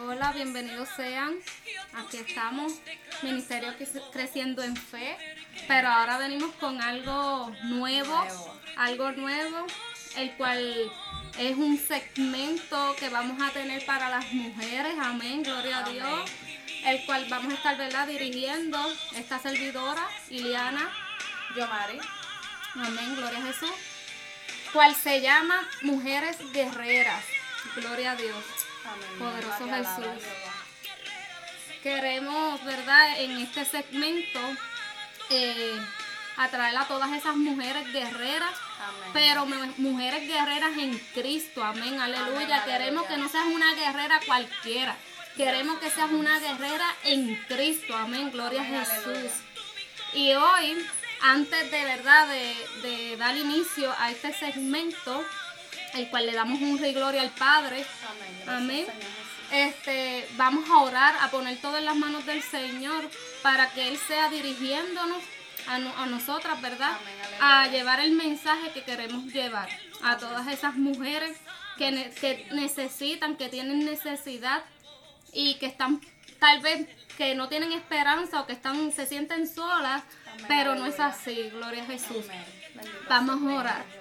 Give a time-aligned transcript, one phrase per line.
[0.00, 1.34] Hola, bienvenidos sean.
[1.92, 2.72] Aquí estamos,
[3.22, 3.74] Ministerio
[4.12, 5.16] Creciendo en Fe,
[5.66, 8.24] pero ahora venimos con algo nuevo,
[8.76, 9.66] algo nuevo,
[10.16, 10.92] el cual
[11.38, 16.30] es un segmento que vamos a tener para las mujeres, amén, gloria a Dios,
[16.84, 18.78] el cual vamos a estar, ¿verdad?, dirigiendo
[19.16, 20.88] esta servidora, Iliana.
[21.56, 21.98] Yomari.
[22.74, 23.72] Amén, gloria a Jesús.
[24.72, 27.24] Cual se llama Mujeres Guerreras.
[27.74, 28.67] Gloria a Dios.
[29.18, 30.24] Poderoso Jesús.
[31.82, 33.20] Queremos, ¿verdad?
[33.20, 34.40] En este segmento
[35.30, 35.78] eh,
[36.36, 38.54] atraer a todas esas mujeres guerreras,
[39.12, 39.46] pero
[39.76, 41.62] mujeres guerreras en Cristo.
[41.62, 42.64] Amén, aleluya.
[42.64, 44.96] Queremos que no seas una guerrera cualquiera.
[45.36, 47.96] Queremos que seas una guerrera en Cristo.
[47.96, 49.32] Amén, gloria a Jesús.
[50.14, 50.86] Y hoy,
[51.22, 55.24] antes de verdad de, de dar inicio a este segmento,
[55.94, 57.84] el cual le damos un y gloria al Padre.
[58.46, 58.86] Amén.
[59.50, 63.08] Este, vamos a orar, a poner todo en las manos del Señor
[63.42, 65.22] para que Él sea dirigiéndonos
[65.66, 66.96] a, nosotras, ¿verdad?
[67.40, 69.68] a llevar el mensaje que queremos llevar
[70.02, 71.36] a todas esas mujeres
[71.76, 74.64] que, que necesitan, que tienen necesidad
[75.32, 76.00] y que están
[76.38, 80.02] tal vez que no tienen esperanza o que están se sienten solas,
[80.46, 82.24] pero no es así, gloria a Jesús.
[83.08, 83.97] Vamos a orar.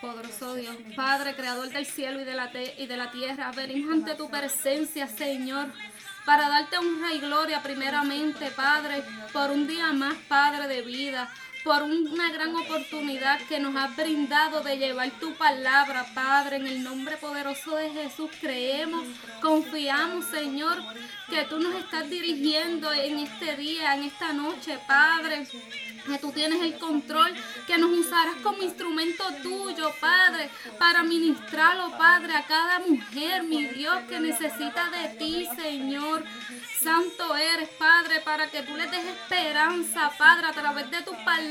[0.00, 4.14] Poderoso Dios, Padre, creador del cielo y de, la y de la tierra, venimos ante
[4.14, 5.66] tu presencia, Señor,
[6.24, 11.28] para darte honra y gloria primeramente, Padre, por un día más, Padre, de vida,
[11.64, 16.82] por una gran oportunidad que nos has brindado de llevar tu palabra, Padre, en el
[16.82, 18.30] nombre poderoso de Jesús.
[18.40, 19.06] Creemos,
[19.42, 20.78] confiamos, Señor,
[21.28, 25.46] que tú nos estás dirigiendo en este día, en esta noche, Padre
[26.06, 27.32] que tú tienes el control,
[27.66, 33.96] que nos usarás como instrumento tuyo, Padre, para ministrarlo, Padre, a cada mujer, mi Dios,
[34.08, 36.24] que necesita de ti, Señor.
[36.80, 41.49] Santo eres, Padre, para que tú les des esperanza, Padre, a través de tu palabra,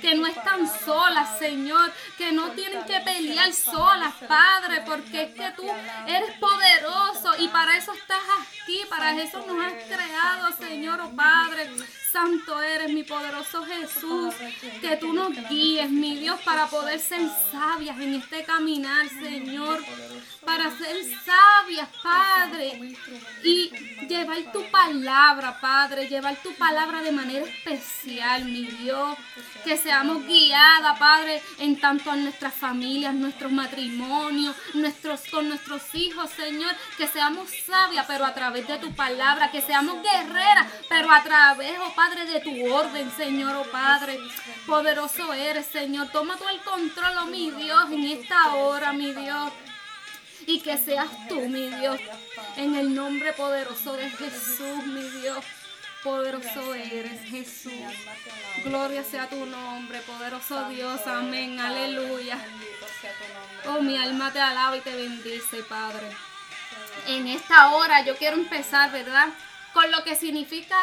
[0.00, 5.50] que no están solas, Señor, que no tienen que pelear solas, Padre, porque es que
[5.56, 5.64] tú
[6.06, 11.70] eres poderoso y para eso estás aquí, para eso nos has creado, Señor, oh Padre.
[12.16, 14.34] Santo eres, mi poderoso Jesús.
[14.80, 17.20] Que tú nos guíes, mi Dios, para poder ser
[17.52, 19.84] sabias en este caminar, Señor.
[20.42, 22.94] Para ser sabias, Padre.
[23.44, 23.70] Y
[24.08, 26.08] llevar tu palabra, Padre.
[26.08, 29.15] Llevar tu palabra de manera especial, mi Dios.
[29.64, 36.30] Que seamos guiadas, Padre, en tanto a nuestras familias, nuestros matrimonios, nuestros, con nuestros hijos,
[36.30, 36.72] Señor.
[36.96, 39.50] Que seamos sabias, pero a través de tu palabra.
[39.50, 44.18] Que seamos guerreras, pero a través, oh Padre de tu orden, Señor, oh Padre.
[44.66, 46.08] Poderoso eres, Señor.
[46.08, 49.52] Toma tú el control, oh mi Dios, en esta hora, mi Dios.
[50.46, 51.98] Y que seas tú, mi Dios,
[52.56, 55.44] en el nombre poderoso de Jesús, mi Dios.
[56.06, 57.72] Poderoso eres, Jesús.
[58.64, 61.04] Gloria sea tu nombre, poderoso Dios.
[61.04, 61.58] Amén.
[61.58, 62.38] Aleluya.
[63.66, 66.06] Oh, mi alma te alaba y te bendice, Padre.
[67.08, 69.30] En esta hora yo quiero empezar, ¿verdad?
[69.74, 70.76] Con lo que significa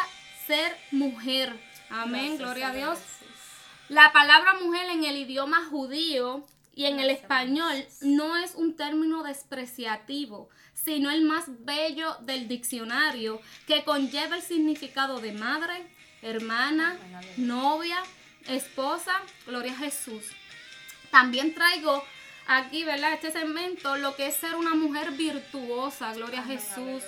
[0.46, 1.58] ser mujer.
[1.88, 2.98] Amén, gloria a Dios.
[3.88, 9.22] La palabra mujer en el idioma judío y en el español no es un término
[9.22, 10.50] despreciativo,
[10.84, 15.86] sino el más bello del diccionario que conlleva el significado de madre,
[16.22, 16.96] hermana,
[17.36, 17.98] novia,
[18.46, 19.12] esposa,
[19.46, 20.24] gloria a Jesús.
[21.10, 22.04] También traigo
[22.46, 23.14] aquí, ¿verdad?
[23.14, 27.02] Este segmento, lo que es ser una mujer virtuosa, gloria a Jesús.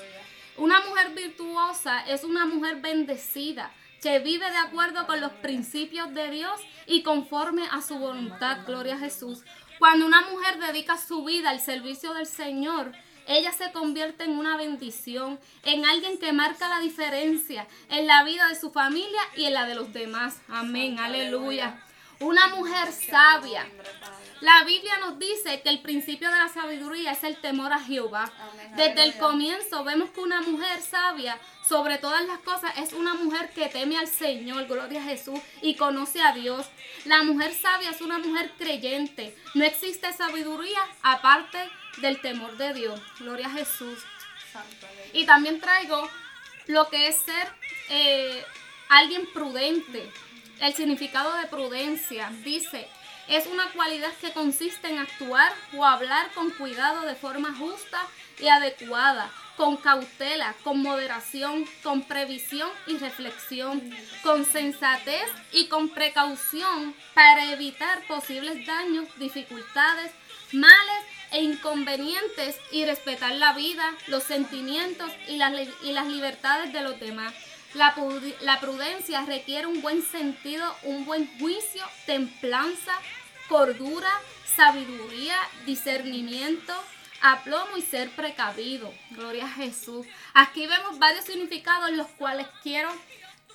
[0.57, 3.71] Una mujer virtuosa es una mujer bendecida
[4.01, 8.65] que vive de acuerdo con los principios de Dios y conforme a su voluntad.
[8.67, 9.43] Gloria a Jesús.
[9.79, 12.93] Cuando una mujer dedica su vida al servicio del Señor,
[13.27, 18.49] ella se convierte en una bendición, en alguien que marca la diferencia en la vida
[18.49, 20.41] de su familia y en la de los demás.
[20.49, 21.83] Amén, aleluya.
[22.21, 23.67] Una mujer sabia
[24.41, 28.31] la Biblia nos dice que el principio de la sabiduría es el temor a Jehová.
[28.77, 33.51] Desde el comienzo vemos que una mujer sabia, sobre todas las cosas, es una mujer
[33.55, 36.67] que teme al Señor, gloria a Jesús, y conoce a Dios.
[37.07, 39.35] La mujer sabia es una mujer creyente.
[39.55, 41.59] No existe sabiduría aparte
[41.99, 43.01] del temor de Dios.
[43.19, 43.99] Gloria a Jesús.
[45.13, 46.09] Y también traigo
[46.67, 47.49] lo que es ser
[47.89, 48.45] eh,
[48.89, 50.11] alguien prudente.
[50.61, 52.31] El significado de prudencia.
[52.43, 52.89] Dice,
[53.29, 58.01] es una cualidad que consiste en actuar o hablar con cuidado de forma justa
[58.39, 63.83] y adecuada, con cautela, con moderación, con previsión y reflexión,
[64.23, 70.13] con sensatez y con precaución para evitar posibles daños, dificultades,
[70.53, 75.53] males e inconvenientes y respetar la vida, los sentimientos y las,
[75.83, 77.35] y las libertades de los demás.
[77.75, 77.95] La,
[78.41, 82.93] la prudencia requiere un buen sentido, un buen juicio, templanza,
[83.49, 84.11] cordura,
[84.55, 85.37] sabiduría,
[85.67, 86.73] discernimiento,
[87.21, 88.93] aplomo y ser precavido.
[89.11, 90.07] Gloria a Jesús.
[90.35, 92.91] Aquí vemos varios significados los cuales quiero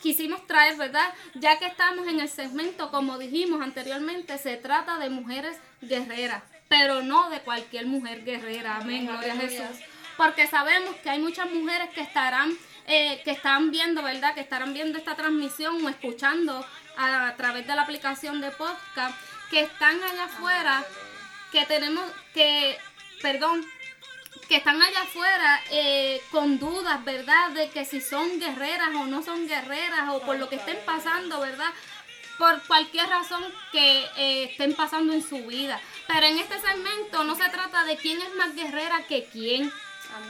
[0.01, 1.13] quisimos traer, ¿verdad?
[1.35, 7.01] Ya que estamos en el segmento, como dijimos anteriormente, se trata de mujeres guerreras, pero
[7.01, 8.77] no de cualquier mujer guerrera.
[8.77, 9.77] Amén, gloria a Jesús.
[10.15, 12.57] Porque sabemos que hay muchas mujeres que estarán,
[12.87, 14.33] eh, que están viendo, ¿verdad?
[14.33, 16.65] Que estarán viendo esta transmisión o escuchando
[16.95, 19.17] a, a través de la aplicación de podcast,
[19.49, 20.85] que están allá afuera,
[21.51, 22.77] que tenemos que,
[23.21, 23.65] perdón,
[24.47, 27.49] que están allá afuera eh, con dudas, ¿verdad?
[27.49, 31.41] De que si son guerreras o no son guerreras o por lo que estén pasando,
[31.41, 31.73] ¿verdad?
[32.37, 33.43] Por cualquier razón
[33.73, 35.81] que eh, estén pasando en su vida.
[36.07, 39.71] Pero en este segmento no se trata de quién es más guerrera que quién.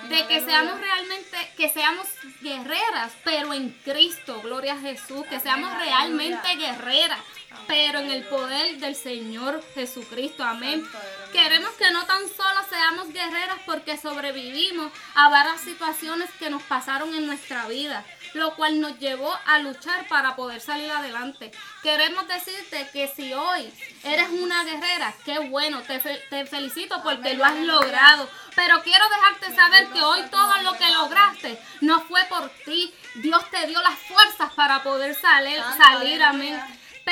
[0.09, 2.05] de que seamos realmente, que seamos
[2.41, 7.19] guerreras, pero en Cristo, gloria a Jesús, que seamos realmente guerreras,
[7.67, 10.43] pero en el poder del Señor Jesucristo.
[10.43, 10.85] Amén.
[11.31, 17.15] Queremos que no tan solo seamos guerreras porque sobrevivimos a varias situaciones que nos pasaron
[17.15, 18.03] en nuestra vida,
[18.33, 21.51] lo cual nos llevó a luchar para poder salir adelante.
[21.81, 23.71] Queremos decirte que si hoy
[24.03, 28.29] eres una guerrera, qué bueno, te, te felicito porque lo has logrado.
[28.55, 32.93] Pero quiero dejarte saber que hoy todo lo que lograste no fue por ti.
[33.15, 36.61] Dios te dio las fuerzas para poder salir, salir, amén.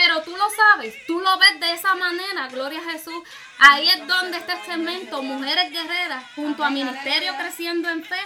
[0.01, 3.21] Pero tú lo sabes, tú lo ves de esa manera, gloria a Jesús.
[3.57, 8.21] Ahí es donde este segmento, Mujeres Guerreras, junto a Ministerio Creciendo en Fe,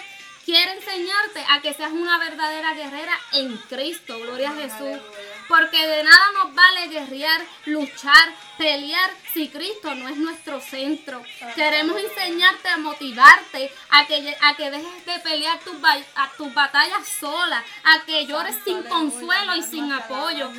[0.45, 5.01] quiere enseñarte a que seas una verdadera guerrera en Cristo, gloria a Jesús.
[5.47, 11.23] Porque de nada nos vale guerrear, luchar, pelear si Cristo no es nuestro centro.
[11.55, 15.75] Queremos enseñarte a motivarte, a que, a que dejes de pelear tus,
[16.15, 20.51] a tus batallas sola, a que llores sin consuelo y sin apoyo.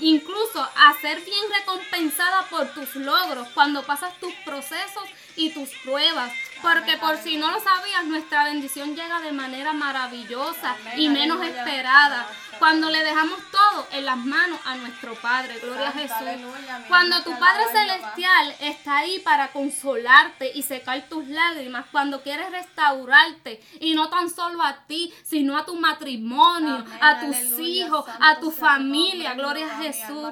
[0.00, 5.04] Incluso a ser bien recompensada por tus logros cuando pasas tus procesos
[5.36, 6.32] y tus pruebas.
[6.62, 12.26] Porque por si no lo sabías, nuestra bendición llega de manera maravillosa y menos esperada.
[12.58, 16.46] Cuando le dejamos todo en las manos a nuestro Padre, gloria a Jesús.
[16.86, 23.60] Cuando tu Padre Celestial está ahí para consolarte y secar tus lágrimas, cuando quieres restaurarte
[23.80, 28.52] y no tan solo a ti, sino a tu matrimonio, a tus hijos, a tu
[28.52, 30.28] familia, gloria a Jesús.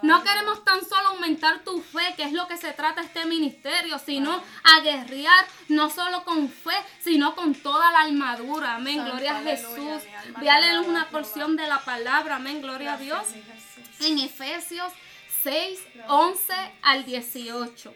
[0.00, 3.98] No queremos tan solo aumentar tu fe, que es lo que se trata este ministerio,
[3.98, 8.76] sino a guerrear no solo con fe, sino con toda la armadura.
[8.76, 10.02] Amén, gloria a Jesús.
[10.40, 13.26] Leer una porción de la palabra, amén, gloria a Dios.
[14.00, 14.92] En Efesios
[15.42, 15.78] 6,
[16.08, 17.94] 11 al 18.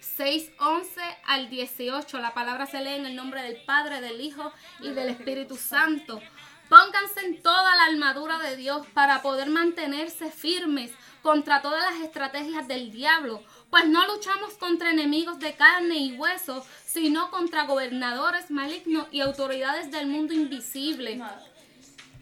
[0.00, 2.18] 6, 11 al 18.
[2.18, 6.20] La palabra se lee en el nombre del Padre, del Hijo y del Espíritu Santo.
[6.68, 10.92] Pónganse en toda la armadura de Dios para poder mantenerse firmes
[11.22, 16.66] contra todas las estrategias del diablo, pues no luchamos contra enemigos de carne y hueso,
[16.84, 21.22] sino contra gobernadores malignos y autoridades del mundo invisible,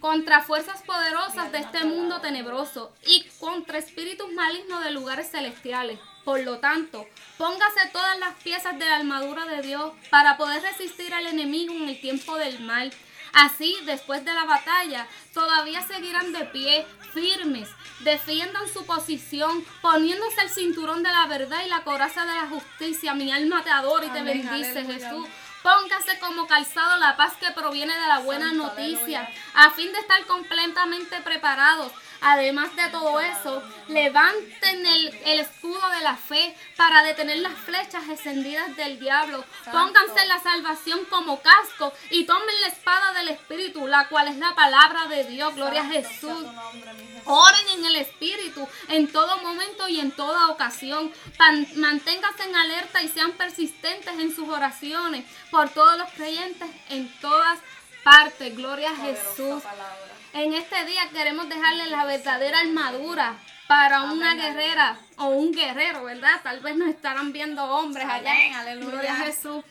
[0.01, 5.99] contra fuerzas poderosas de este mundo tenebroso y contra espíritus malignos de lugares celestiales.
[6.25, 7.07] Por lo tanto,
[7.39, 11.89] póngase todas las piezas de la armadura de Dios para poder resistir al enemigo en
[11.89, 12.93] el tiempo del mal
[13.33, 17.69] Así, después de la batalla, todavía seguirán de pie, firmes,
[18.01, 23.15] defiendan su posición, poniéndose el cinturón de la verdad y la coraza de la justicia.
[23.15, 25.27] Mi alma te adora y te bendice, Jesús.
[25.63, 30.25] Póngase como calzado la paz que proviene de la buena noticia, a fin de estar
[30.27, 35.09] completamente preparados Además de todo eso, levanten el,
[35.39, 39.45] escudo de la fe para detener las flechas encendidas del diablo.
[39.71, 44.55] Pónganse la salvación como casco y tomen la espada del Espíritu, la cual es la
[44.55, 45.55] palabra de Dios.
[45.55, 46.45] Gloria a Jesús.
[47.25, 51.13] Oren en el Espíritu en todo momento y en toda ocasión.
[51.77, 57.59] manténganse en alerta y sean persistentes en sus oraciones por todos los creyentes en todas
[58.03, 58.57] partes.
[58.57, 59.63] Gloria a Jesús.
[60.33, 66.41] En este día queremos dejarle la verdadera armadura para una guerrera o un guerrero, ¿verdad?
[66.43, 68.61] Tal vez nos estarán viendo hombres allá.
[68.61, 68.91] Aleluya.
[68.91, 69.65] Gloria a Jesús.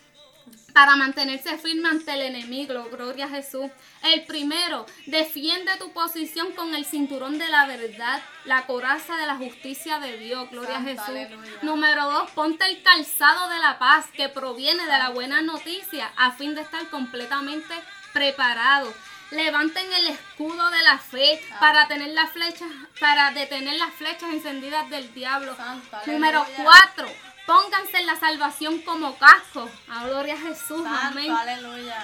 [0.72, 3.70] Para mantenerse firme ante el enemigo, gloria a Jesús.
[4.04, 9.36] El primero, defiende tu posición con el cinturón de la verdad, la coraza de la
[9.36, 11.16] justicia de Dios, gloria a Jesús.
[11.62, 16.32] Número dos, ponte el calzado de la paz que proviene de la buena noticia a
[16.32, 17.74] fin de estar completamente
[18.12, 18.92] preparado.
[19.30, 22.68] Levanten el escudo de la fe para tener las flechas,
[22.98, 25.54] para detener las flechas encendidas del diablo.
[26.06, 27.08] Número 4.
[27.46, 29.70] Pónganse la salvación como casco.
[29.88, 30.84] A gloria a Jesús.
[30.86, 31.32] amén.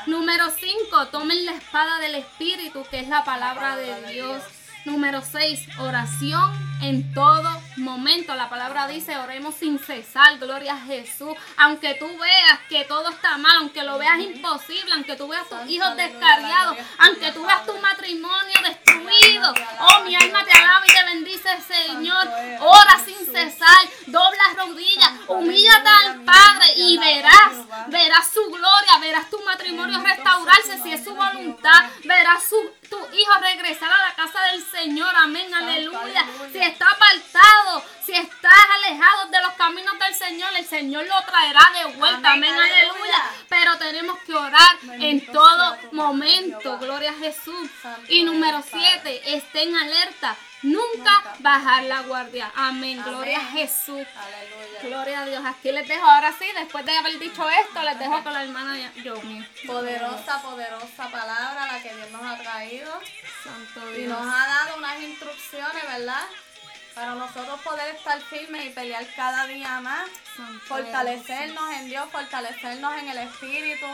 [0.07, 1.09] Número 5.
[1.09, 4.43] Tomen la espada del Espíritu, que es la palabra, de, Dios.
[4.85, 8.35] Número 6, oración en todo momento.
[8.35, 11.35] La palabra dice, oremos sin cesar, gloria a Jesús.
[11.57, 15.71] Aunque tú veas que todo está mal, aunque lo veas imposible, aunque tú veas tus
[15.71, 19.55] hijos descarriados, aunque tú veas tu matrimonio destruido.
[19.81, 22.29] Oh, mi alma te alaba y te bendice, Señor.
[22.61, 29.43] Ora sin cesar, dobla rodillas, humíllate al Padre y verás, verás su gloria, verás tu
[29.45, 32.57] matrimonio restaurarse si es su voluntad, verás su,
[32.91, 34.74] tu hijo regresar a la casa del Señor,
[35.16, 36.26] amén, aleluya.
[36.52, 41.61] Si está apartado, si estás alejado de los caminos del Señor, el Señor lo traerá
[41.78, 43.25] de vuelta, amén, aleluya.
[43.49, 47.71] Pero tenemos que orar en todo momento, gloria a Jesús.
[48.09, 50.37] Y número siete, estén alerta.
[50.64, 52.50] Nunca, bajar la guardia.
[52.56, 53.02] Amén.
[53.04, 54.06] Gloria a Jesús.
[54.16, 54.80] Aleluya.
[54.83, 55.44] Gloria a Dios.
[55.44, 58.92] Aquí les dejo ahora sí, después de haber dicho esto, les dejo con la hermana
[58.94, 59.47] Yomi.
[59.66, 62.90] Poderosa, poderosa palabra la que Dios nos ha traído.
[63.44, 63.99] Santo Dios.
[63.99, 66.25] Y nos ha dado unas instrucciones, ¿verdad?
[66.94, 70.09] Para nosotros poder estar firmes y pelear cada día más.
[70.66, 73.87] fortalecernos en Dios, fortalecernos en el Espíritu.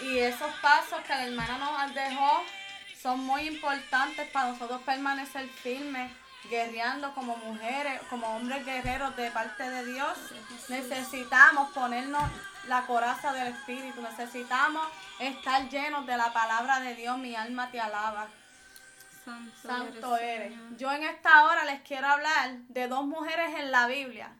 [0.00, 2.42] Y esos pasos que la hermana nos dejó
[3.00, 6.10] son muy importantes para nosotros permanecer firmes,
[6.50, 10.18] guerreando como mujeres, como hombres guerreros de parte de Dios.
[10.68, 12.22] Necesitamos ponernos
[12.66, 14.86] la coraza del Espíritu, necesitamos
[15.20, 17.18] estar llenos de la palabra de Dios.
[17.18, 18.28] Mi alma te alaba.
[19.62, 20.54] Santo, eres.
[20.78, 24.32] Yo en esta hora les quiero hablar de dos mujeres en la Biblia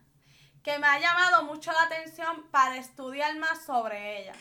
[0.62, 4.36] que me ha llamado mucho la atención para estudiar más sobre ellas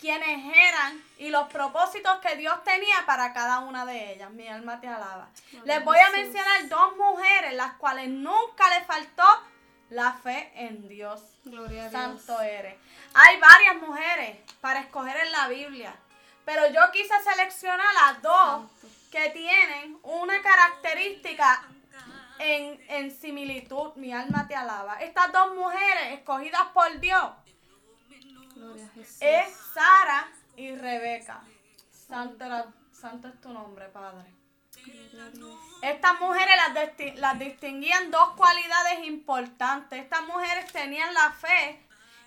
[0.00, 4.30] quienes eran y los propósitos que Dios tenía para cada una de ellas.
[4.30, 5.28] Mi alma te alaba.
[5.64, 9.24] Les voy a mencionar dos mujeres las cuales nunca les faltó
[9.90, 11.20] la fe en Dios.
[11.44, 12.00] Gloria a Dios.
[12.00, 12.76] Santo eres.
[13.14, 15.94] Hay varias mujeres para escoger en la Biblia,
[16.44, 18.70] pero yo quise seleccionar a dos
[19.10, 21.64] que tienen una característica
[22.38, 23.94] en, en similitud.
[23.96, 25.00] Mi alma te alaba.
[25.00, 27.30] Estas dos mujeres escogidas por Dios
[29.20, 31.42] es Sara y Rebeca.
[31.90, 32.44] Santo,
[32.92, 34.38] santo es tu nombre, Padre.
[35.82, 40.02] Estas mujeres las, las distinguían dos cualidades importantes.
[40.02, 41.80] Estas mujeres tenían la fe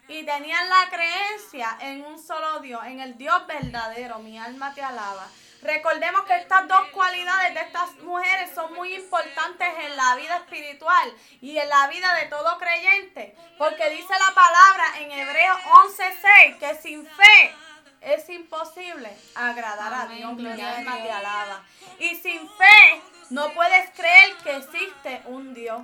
[0.07, 4.19] y tenían la creencia en un solo Dios, en el Dios verdadero.
[4.19, 5.27] Mi alma te alaba.
[5.61, 11.13] Recordemos que estas dos cualidades de estas mujeres son muy importantes en la vida espiritual
[11.39, 16.75] y en la vida de todo creyente, porque dice la palabra en Hebreos 11:6 que
[16.81, 17.55] sin fe
[18.01, 20.33] es imposible agradar a Dios.
[20.33, 21.63] Mi alma te alaba.
[21.99, 25.81] Y sin fe no puedes creer que existe un Dios.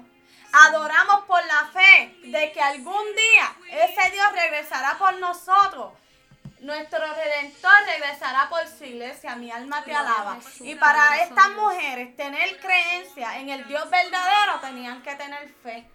[0.51, 5.93] Adoramos por la fe de que algún día ese Dios regresará por nosotros
[6.59, 10.37] nuestro Redentor regresará por su iglesia, mi alma te alaba.
[10.61, 15.87] Y para estas mujeres tener creencia en el Dios verdadero tenían que tener fe.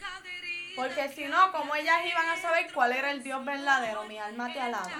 [0.76, 4.04] Porque si no, ¿cómo ellas iban a saber cuál era el Dios verdadero?
[4.04, 4.90] Mi alma te alaba.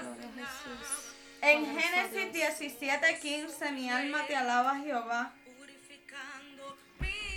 [1.41, 5.33] En Génesis 17, 15, mi alma te alaba Jehová.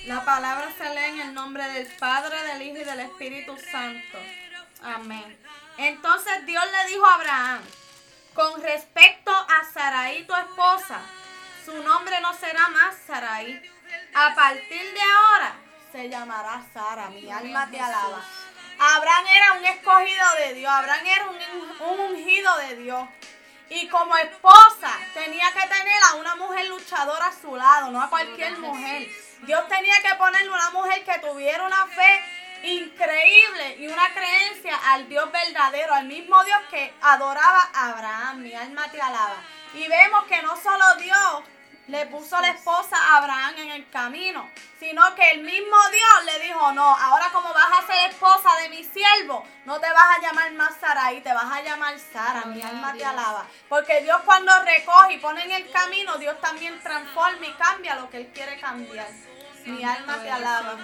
[0.05, 4.19] La palabra se lee en el nombre del Padre, del Hijo y del Espíritu Santo.
[4.83, 5.37] Amén.
[5.77, 7.61] Entonces Dios le dijo a Abraham,
[8.35, 10.99] con respecto a Sarai, tu esposa,
[11.63, 13.71] su nombre no será más Sarai.
[14.13, 15.55] A partir de ahora
[15.91, 17.07] se llamará Sara.
[17.09, 18.21] Mi alma te alaba.
[18.77, 20.71] Abraham era un escogido de Dios.
[20.71, 23.07] Abraham era un, ungido de Dios.
[23.69, 28.09] Y como esposa tenía que tener a una mujer luchadora a su lado, no a
[28.09, 29.07] cualquier mujer.
[29.43, 32.23] Dios tenía que ponerle una mujer que tuviera una fe
[32.63, 38.41] increíble y una creencia al Dios verdadero, al mismo Dios que adoraba a Abraham.
[38.41, 39.37] Mi alma te alaba.
[39.73, 41.43] Y vemos que no solo Dios
[41.87, 46.45] le puso la esposa a Abraham en el camino, sino que el mismo Dios le
[46.45, 50.21] dijo, no, ahora como vas a ser esposa de mi siervo, no te vas a
[50.21, 53.45] llamar más Sarai, te vas a llamar Sara, mi alma te alaba.
[53.69, 58.09] Porque Dios cuando recoge y pone en el camino, Dios también transforma y cambia lo
[58.09, 59.07] que Él quiere cambiar.
[59.65, 60.75] Mi alma te alaba.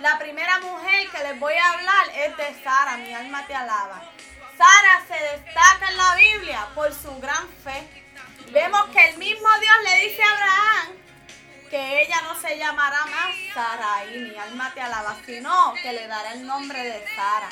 [0.00, 4.00] La primera mujer que les voy a hablar es de Sara, mi alma te alaba.
[4.56, 8.04] Sara se destaca en la Biblia por su gran fe.
[8.52, 10.88] Vemos que el mismo Dios le dice a Abraham
[11.68, 16.06] que ella no se llamará más Sara y mi alma te alaba, sino que le
[16.06, 17.48] dará el nombre de Sara.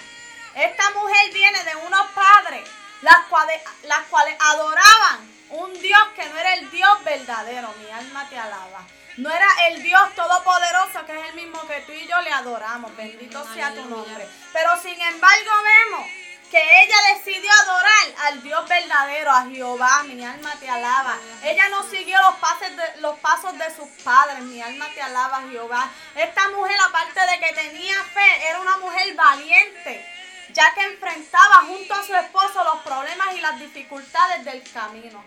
[0.55, 2.69] Esta mujer viene de unos padres
[3.03, 3.61] las cuales,
[4.09, 8.85] cuales adoraban Un Dios que no era el Dios verdadero, mi alma te alaba.
[9.17, 12.95] No era el Dios todopoderoso que es el mismo que tú y yo le adoramos.
[12.97, 14.29] Bendito sea tu nombre.
[14.53, 16.07] Pero sin embargo vemos
[16.51, 21.19] que ella decidió adorar al Dios verdadero, a Jehová, mi alma te alaba.
[21.43, 25.43] Ella no siguió los, pasos de, los pasos de sus padres, mi alma te alaba,
[25.51, 25.91] Jehová.
[26.15, 30.07] Esta mujer, aparte de que tenía fe, era una mujer valiente,
[30.53, 35.25] ya que enfrentaba junto a su esposo los problemas y las dificultades del camino.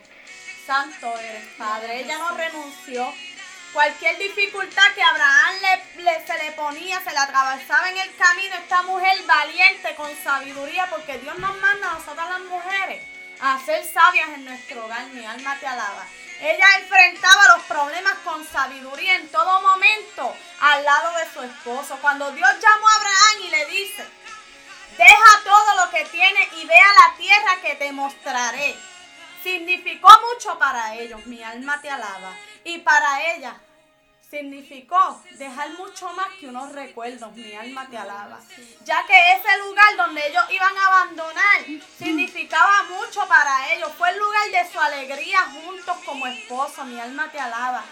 [0.66, 2.02] Santo eres, Padre.
[2.02, 3.12] Ella no renunció.
[3.74, 5.56] Cualquier dificultad que Abraham
[5.98, 10.88] le, se le ponía, se le atravesaba en el camino, esta mujer valiente con sabiduría,
[10.90, 13.04] porque Dios nos manda a nosotras las mujeres
[13.42, 15.06] a ser sabias en nuestro hogar.
[15.08, 16.06] Mi alma te alaba.
[16.42, 21.98] Ella enfrentaba los problemas con sabiduría en todo momento al lado de su esposo.
[22.02, 24.08] Cuando Dios llamó a Abraham y le dice,
[24.98, 28.76] deja todo lo que tiene y ve a la tierra que te mostraré.
[29.44, 32.36] Significó mucho para ellos, mi alma te alaba.
[32.64, 33.60] Y para ella
[34.30, 38.40] significó dejar mucho más que unos recuerdos, mi alma te alaba.
[38.84, 41.62] Ya que ese lugar donde ellos iban a abandonar
[41.98, 43.92] significaba mucho para ellos.
[43.98, 47.84] Fue el lugar de su alegría juntos como esposos, mi alma te alaba.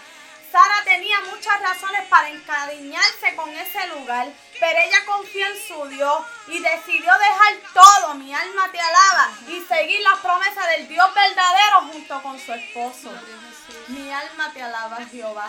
[0.50, 6.22] Sara tenía muchas razones para encariñarse con ese lugar, pero ella confió en su Dios
[6.46, 11.80] y decidió dejar todo, mi alma te alaba, y seguir las promesas del Dios verdadero
[11.92, 13.10] junto con su esposo.
[13.88, 15.48] Mi alma te alaba, Jehová.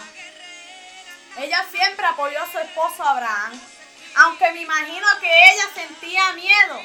[1.37, 3.59] Ella siempre apoyó a su esposo Abraham,
[4.15, 6.81] aunque me imagino que ella sentía miedo,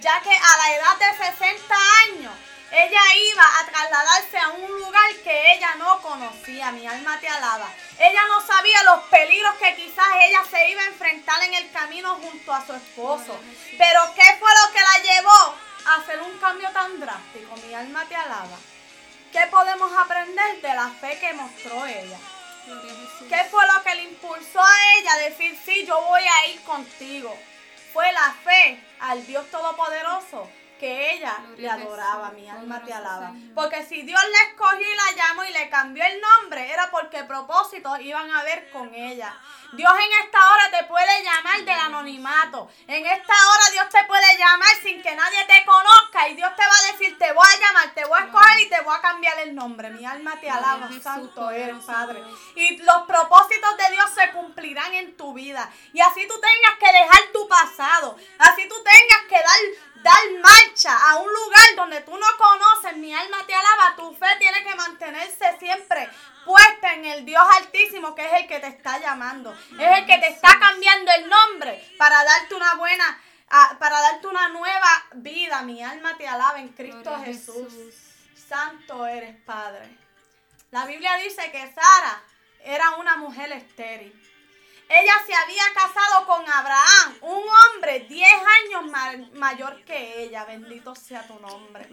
[0.00, 1.74] ya que a la edad de 60
[2.06, 2.32] años
[2.70, 3.00] ella
[3.32, 7.68] iba a trasladarse a un lugar que ella no conocía, mi alma te alaba.
[7.98, 12.14] Ella no sabía los peligros que quizás ella se iba a enfrentar en el camino
[12.16, 13.40] junto a su esposo.
[13.76, 15.54] Pero ¿qué fue lo que la llevó
[15.86, 17.56] a hacer un cambio tan drástico?
[17.56, 18.58] Mi alma te alaba.
[19.32, 22.18] ¿Qué podemos aprender de la fe que mostró ella?
[23.28, 26.60] ¿Qué fue lo que le impulsó a ella a decir, sí, yo voy a ir
[26.62, 27.36] contigo?
[27.92, 33.32] Fue la fe al Dios Todopoderoso que ella le adoraba, mi alma te alaba.
[33.54, 37.24] Porque si Dios la escogió y la llamó y le cambió el nombre, era porque
[37.24, 39.34] propósitos iban a ver con ella.
[39.72, 42.70] Dios en esta hora te puede llamar del anonimato.
[42.86, 46.62] En esta hora Dios te puede llamar sin que nadie te conozca y Dios te
[46.62, 49.00] va a decir, te voy a llamar, te voy a escoger y te voy a
[49.02, 49.90] cambiar el nombre.
[49.90, 52.22] Mi alma te alaba, santo eres, Padre.
[52.54, 55.70] Y los propósitos de Dios se cumplirán en tu vida.
[55.92, 58.16] Y así tú tengas que dejar tu pasado.
[58.38, 59.17] Así tú tengas
[60.78, 64.62] marcha a un lugar donde tú no conoces, mi alma te alaba, tu fe tiene
[64.62, 66.08] que mantenerse siempre
[66.44, 70.18] puesta en el Dios Altísimo, que es el que te está llamando, es el que
[70.18, 75.62] te está cambiando el nombre para darte una buena, ah, para darte una nueva vida.
[75.62, 77.72] Mi alma te alaba en Cristo Jesús.
[78.48, 79.88] Santo eres, Padre.
[80.70, 82.22] La Biblia dice que Sara
[82.62, 84.27] era una mujer estéril.
[84.88, 88.32] Ella se había casado con Abraham, un hombre 10
[88.64, 90.44] años mayor que ella.
[90.46, 91.88] Bendito sea tu nombre.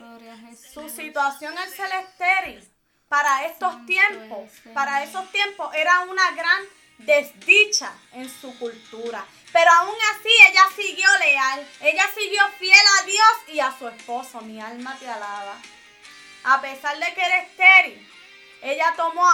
[0.74, 2.66] Su situación es ser estéril
[3.10, 6.64] para estos tiempos, para esos tiempos era una gran
[7.00, 9.26] desdicha en su cultura.
[9.52, 14.40] Pero aún así ella siguió leal, ella siguió fiel a Dios y a su esposo.
[14.42, 15.58] Mi alma te alaba.
[16.46, 18.10] A pesar de que era estéril,
[18.62, 19.28] ella tomó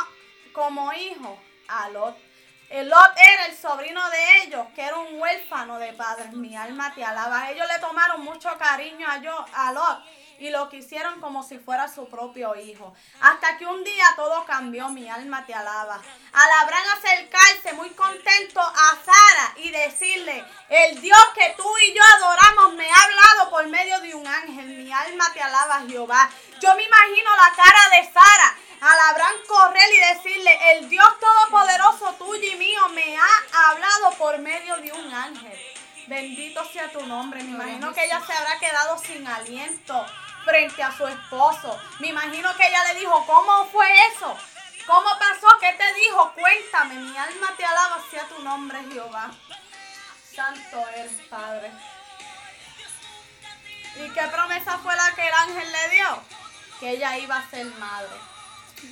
[0.54, 2.31] como hijo a Lot
[2.74, 6.32] Lot era el sobrino de ellos, que era un huérfano de padres.
[6.32, 7.52] Mi alma te alaba.
[7.52, 11.88] Ellos le tomaron mucho cariño a, yo, a Lot y lo quisieron como si fuera
[11.88, 12.96] su propio hijo.
[13.22, 16.02] Hasta que un día todo cambió, mi alma te alaba.
[16.34, 22.02] Al Abraham acercarse muy contento a Sara y decirle, el Dios que tú y yo
[22.18, 24.66] adoramos me ha hablado por medio de un ángel.
[24.66, 26.28] Mi alma te alaba, Jehová.
[26.60, 32.52] Yo me imagino la cara de Sara al correr y decirle, el Dios todopoderoso tuyo
[32.52, 35.60] y mío me ha hablado por medio de un ángel.
[36.08, 37.44] Bendito sea tu nombre.
[37.44, 40.04] Me imagino que ella se habrá quedado sin aliento
[40.46, 41.80] frente a su esposo.
[42.00, 44.38] Me imagino que ella le dijo, ¿cómo fue eso?
[44.86, 45.48] ¿Cómo pasó?
[45.60, 46.34] ¿Qué te dijo?
[46.34, 49.32] Cuéntame, mi alma te alaba sea tu nombre, Jehová.
[50.36, 51.72] Santo eres, Padre.
[53.96, 56.24] ¿Y qué promesa fue la que el ángel le dio?
[56.80, 58.16] Que ella iba a ser madre.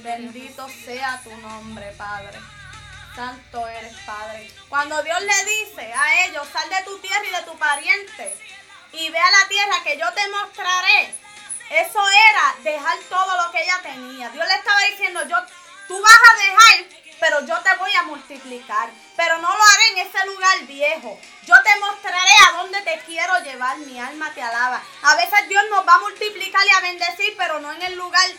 [0.03, 2.37] Bendito sea tu nombre, Padre.
[3.15, 4.51] Santo eres, Padre.
[4.67, 8.37] Cuando Dios le dice a ellos, sal de tu tierra y de tu pariente
[8.91, 11.13] y ve a la tierra que yo te mostraré,
[11.69, 14.29] eso era dejar todo lo que ella tenía.
[14.29, 15.37] Dios le estaba diciendo, yo,
[15.87, 18.89] tú vas a dejar, pero yo te voy a multiplicar.
[19.15, 21.19] Pero no lo haré en ese lugar viejo.
[21.45, 23.77] Yo te mostraré a dónde te quiero llevar.
[23.79, 24.81] Mi alma te alaba.
[25.03, 28.29] A veces Dios nos va a multiplicar y a bendecir, pero no en el lugar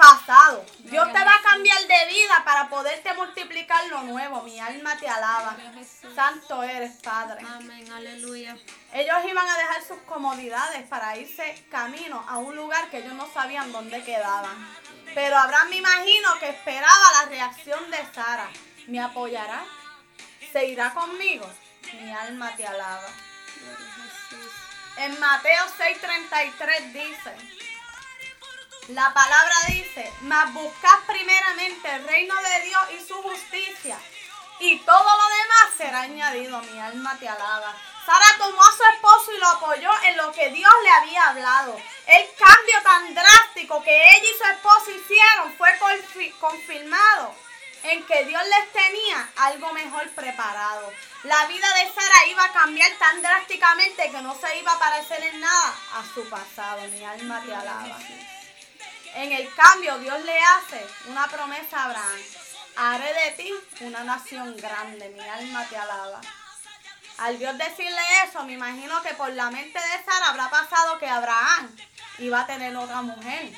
[0.00, 0.64] pasado.
[0.78, 4.42] Dios te va a cambiar de vida para poderte multiplicar lo nuevo.
[4.42, 5.56] Mi alma te alaba.
[6.14, 7.44] Santo eres, Padre.
[7.46, 8.56] Amén, aleluya.
[8.92, 13.30] Ellos iban a dejar sus comodidades para irse camino a un lugar que ellos no
[13.32, 14.56] sabían dónde quedaban.
[15.14, 18.48] Pero Abraham me imagino que esperaba la reacción de Sara.
[18.86, 19.64] ¿Me apoyará?
[20.52, 21.48] ¿Se irá conmigo?
[22.00, 23.08] Mi alma te alaba.
[24.96, 27.59] En Mateo 6:33 dice,
[28.94, 33.98] la palabra dice, mas buscad primeramente el reino de Dios y su justicia,
[34.60, 36.60] y todo lo demás será añadido.
[36.62, 37.74] Mi alma te alaba.
[38.04, 41.80] Sara tomó a su esposo y lo apoyó en lo que Dios le había hablado.
[42.06, 45.70] El cambio tan drástico que ella y su esposo hicieron fue
[46.38, 47.34] confirmado
[47.84, 50.92] en que Dios les tenía algo mejor preparado.
[51.22, 55.22] La vida de Sara iba a cambiar tan drásticamente que no se iba a parecer
[55.22, 56.82] en nada a su pasado.
[56.88, 57.98] Mi alma te alaba.
[59.14, 62.20] En el cambio, Dios le hace una promesa a Abraham.
[62.76, 65.08] Haré de ti una nación grande.
[65.10, 66.20] Mi alma te alaba.
[67.18, 71.06] Al Dios decirle eso, me imagino que por la mente de Sara habrá pasado que
[71.06, 71.76] Abraham
[72.18, 73.52] iba a tener otra mujer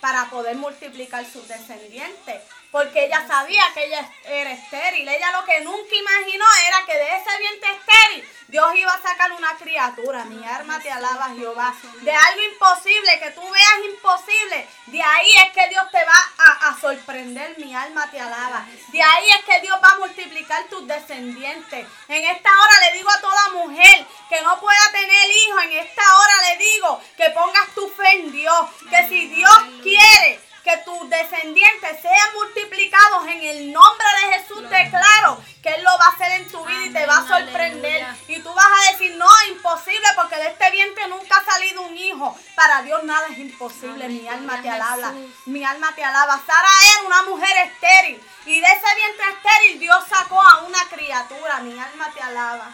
[0.00, 5.08] para poder multiplicar sus descendientes porque ella sabía que ella era estéril.
[5.08, 9.32] Ella lo que nunca imaginó era que de ese vientre estéril Dios iba a sacar
[9.32, 10.24] una criatura.
[10.24, 11.74] Mi alma te alaba, Jehová.
[12.00, 16.68] De algo imposible, que tú veas imposible, de ahí es que Dios te va a,
[16.68, 17.58] a sorprender.
[17.58, 18.66] Mi alma te alaba.
[18.88, 21.86] De ahí es que Dios va a multiplicar tus descendientes.
[22.08, 26.02] En esta hora le digo a toda mujer que no pueda tener hijo, en esta
[26.02, 28.70] hora le digo que pongas tu fe en Dios.
[28.88, 35.42] Que si Dios quiere que tus descendientes sean multiplicados en el nombre de Jesús, declaro
[35.62, 38.06] que Él lo va a hacer en tu vida y te va a sorprender.
[38.28, 41.96] Y tú vas a decir, no, imposible, porque de este vientre nunca ha salido un
[41.96, 42.38] hijo.
[42.54, 44.08] Para Dios nada es imposible.
[44.08, 45.14] Mi alma te alaba.
[45.46, 46.38] Mi alma te alaba.
[46.46, 48.22] Sara era una mujer estéril.
[48.44, 51.60] Y de ese vientre estéril Dios sacó a una criatura.
[51.60, 52.68] Mi alma te alaba.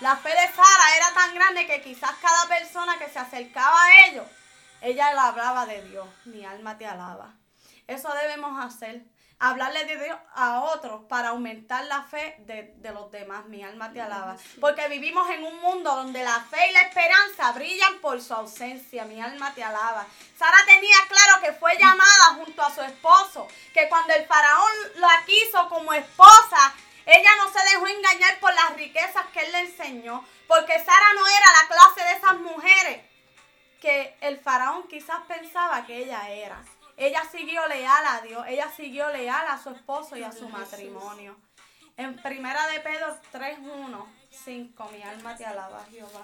[0.00, 4.06] La fe de Sara era tan grande que quizás cada persona que se acercaba a
[4.08, 4.26] ellos
[4.84, 6.06] ella le hablaba de Dios.
[6.26, 7.32] Mi alma te alaba.
[7.86, 9.02] Eso debemos hacer.
[9.40, 13.46] Hablarle de Dios a otros para aumentar la fe de, los demás.
[13.46, 14.36] Mi alma te alaba.
[14.60, 19.06] Porque vivimos en un mundo donde la fe y la esperanza brillan por su ausencia.
[19.06, 20.06] Mi alma te alaba.
[20.38, 23.48] Sara tenía claro que fue llamada junto a su esposo.
[23.72, 26.74] Que cuando el faraón la quiso como esposa,
[27.06, 30.24] ella no se dejó engañar por las riquezas que él le enseñó.
[30.46, 33.13] Porque Sara no era la clase de esas mujeres
[33.80, 36.62] que el faraón quizás pensaba que ella era.
[36.96, 41.36] Ella siguió leal a Dios, ella siguió leal a su esposo y a su matrimonio.
[41.96, 46.22] En primera de Pedro 3.1, 5, mi alma te alaba, Jehová.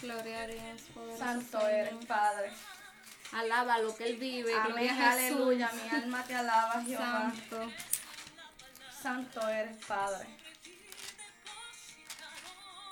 [0.00, 0.82] Gloria a Dios.
[1.18, 2.52] Santo eres, Padre.
[3.32, 4.52] Alaba lo que Él vive.
[4.66, 7.32] Gloria a Aleluya, mi alma te alaba, Jehová.
[7.32, 7.72] Santo.
[9.02, 10.26] Santo eres, Padre.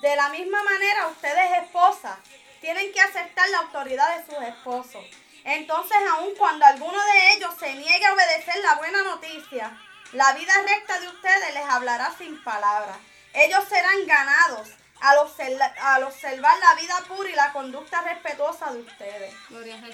[0.01, 2.19] De la misma manera, ustedes esposas
[2.63, 5.05] tienen que aceptar la autoridad de sus esposos.
[5.45, 9.79] Entonces, aun cuando alguno de ellos se niegue a obedecer la buena noticia,
[10.13, 12.97] la vida recta de ustedes les hablará sin palabras.
[13.35, 14.69] Ellos serán ganados
[15.01, 15.19] al
[16.05, 19.35] observar, la vida pura y la conducta respetuosa de ustedes.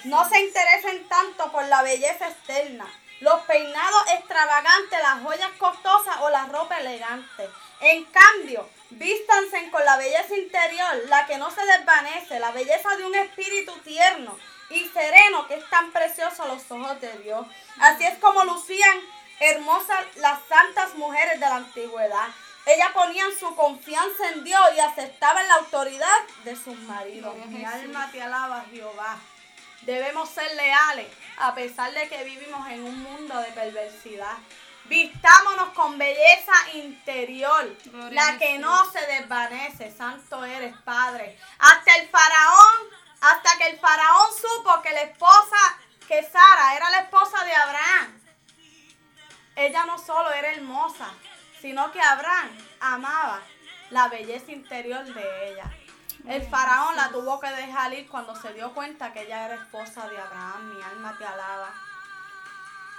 [0.04, 2.86] No se interesen tanto por la belleza externa,
[3.20, 7.48] los peinados extravagantes, las joyas costosas o la ropa elegante.
[7.80, 13.04] En cambio, vístanse con la belleza interior, la que no se desvanece, la belleza de
[13.04, 14.38] un espíritu tierno
[14.70, 17.46] y sereno que es tan precioso a los ojos de Dios.
[17.80, 19.00] Así es como lucían
[19.40, 22.28] hermosas las santas mujeres de la antigüedad.
[22.66, 27.34] Ellas ponían su confianza en Dios y aceptaban la autoridad de sus maridos.
[27.48, 29.18] Mi alma te alaba, Jehová.
[29.82, 31.06] Debemos ser leales
[31.38, 34.36] a pesar de que vivimos en un mundo de perversidad.
[34.88, 37.76] Vistámonos con belleza interior,
[38.10, 39.94] la que no se desvanece.
[39.94, 41.38] Santo eres, Padre.
[41.58, 42.88] Hasta el faraón,
[43.20, 45.56] hasta que el faraón supo que la esposa,
[46.06, 48.20] que Sara era la esposa de Abraham.
[49.56, 51.10] Ella no solo era hermosa,
[51.60, 53.42] sino que Abraham amaba
[53.90, 55.70] la belleza interior de ella.
[56.26, 60.08] El faraón la tuvo que dejar ir cuando se dio cuenta que ella era esposa
[60.08, 60.74] de Abraham.
[60.74, 61.74] Mi alma te alaba.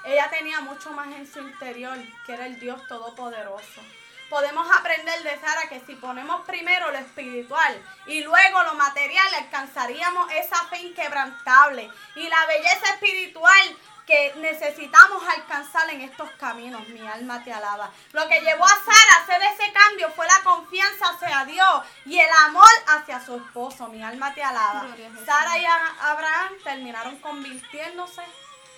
[0.04, 3.82] Ella tenía mucho más en su interior, que era el Dios Todopoderoso.
[4.30, 10.32] Podemos aprender de Sara que si ponemos primero lo espiritual y luego lo material, alcanzaríamos
[10.32, 16.88] esa fe inquebrantable y la belleza espiritual que necesitamos alcanzar en estos caminos.
[16.90, 17.92] Mi alma te alaba.
[18.12, 22.20] Lo que llevó a Sara a hacer ese cambio fue la confianza hacia Dios y
[22.20, 23.88] el amor hacia su esposo.
[23.88, 24.88] Mi alma te alaba.
[25.26, 28.24] Sara y Abraham terminaron convirtiéndose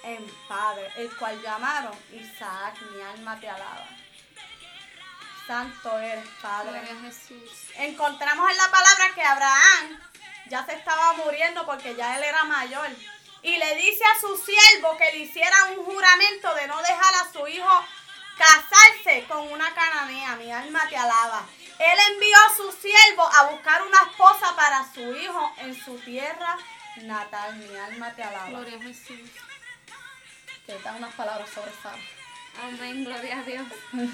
[0.04, 2.76] en padre, el cual llamaron Isaac.
[2.92, 3.88] Mi alma te alaba.
[5.48, 6.82] Santo eres, Padre.
[7.02, 7.72] Jesús.
[7.76, 10.00] Encontramos en la palabra que Abraham
[10.48, 12.90] ya se estaba muriendo porque ya él era mayor
[13.44, 17.32] y le dice a su siervo que le hiciera un juramento de no dejar a
[17.32, 17.86] su hijo
[18.38, 20.36] casarse con una cananea.
[20.36, 21.46] Mi alma te alaba.
[21.80, 26.58] Él envió a su siervo a buscar una esposa para su hijo en su tierra
[26.98, 27.56] natal.
[27.56, 28.50] Mi alma te alaba.
[28.50, 29.30] Gloria a Jesús.
[30.66, 31.98] Que da unas palabras sobre Sara.
[32.64, 33.68] Amén, gloria a Dios.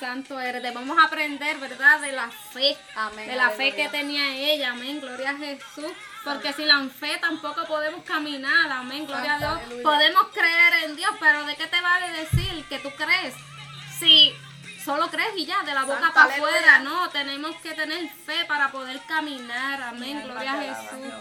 [0.00, 0.62] Santo eres.
[0.62, 2.00] Debemos aprender, ¿verdad?
[2.00, 2.76] De la fe.
[2.96, 3.28] Amén.
[3.28, 4.72] De la fe que tenía ella.
[4.72, 5.92] Amén, gloria a Jesús.
[6.24, 9.82] Porque sin la fe tampoco podemos caminar, amén, gloria a Dios.
[9.82, 13.34] Podemos creer en Dios, pero ¿de qué te vale decir que tú crees?
[13.98, 14.34] Si
[14.82, 18.72] solo crees y ya, de la boca para afuera, no, tenemos que tener fe para
[18.72, 21.12] poder caminar, amén, gloria a Jesús.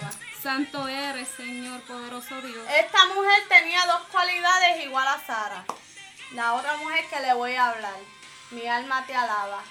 [0.43, 2.67] Santo eres, Señor, poderoso Dios.
[2.77, 5.63] Esta mujer tenía dos cualidades igual a Sara.
[6.33, 7.95] La otra mujer que le voy a hablar,
[8.51, 9.63] mi alma te alaba.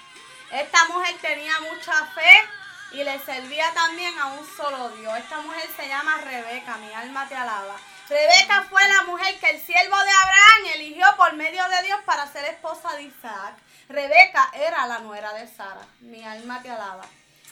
[0.50, 2.48] Esta mujer tenía mucha fe
[2.92, 5.18] y le servía también a un solo Dios.
[5.18, 7.76] Esta mujer se llama Rebeca, mi alma te alaba.
[8.08, 12.32] Rebeca fue la mujer que el siervo de Abraham eligió por medio de Dios para
[12.32, 13.56] ser esposa de Isaac.
[13.90, 17.04] Rebeca era la nuera de Sara, mi alma te alaba.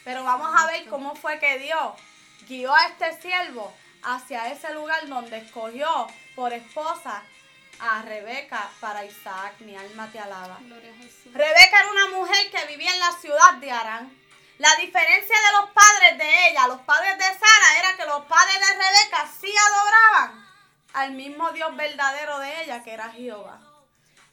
[0.04, 1.92] Pero vamos a ver cómo fue que Dios
[2.48, 3.72] guió a este siervo
[4.02, 7.22] hacia ese lugar donde escogió por esposa
[7.80, 10.58] a Rebeca para Isaac, mi alma te alaba.
[11.32, 14.20] Rebeca era una mujer que vivía en la ciudad de Arán.
[14.58, 18.60] La diferencia de los padres de ella, los padres de Sara, era que los padres
[18.60, 20.46] de Rebeca sí adoraban
[20.92, 23.69] al mismo Dios verdadero de ella, que era Jehová.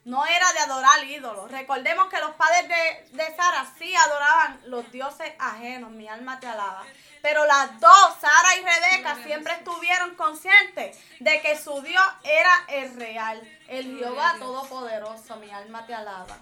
[0.07, 1.51] No era de adorar ídolos.
[1.51, 5.91] Recordemos que los padres de, de Sara sí adoraban los dioses ajenos.
[5.91, 6.85] Mi alma te alaba.
[7.21, 12.95] Pero las dos, Sara y Rebeca, siempre estuvieron conscientes de que su Dios era el
[12.95, 15.35] real, el Jehová todopoderoso.
[15.35, 16.37] Mi alma te alaba.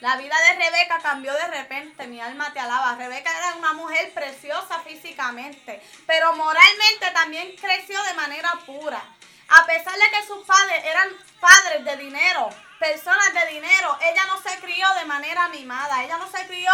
[0.00, 2.96] La vida de Rebeca cambió de repente, mi alma te alaba.
[2.96, 9.00] Rebeca era una mujer preciosa físicamente, pero moralmente también creció de manera pura.
[9.48, 11.08] A pesar de que sus padres eran
[11.40, 16.30] padres de dinero, personas de dinero, ella no se crió de manera mimada, ella no
[16.30, 16.72] se crió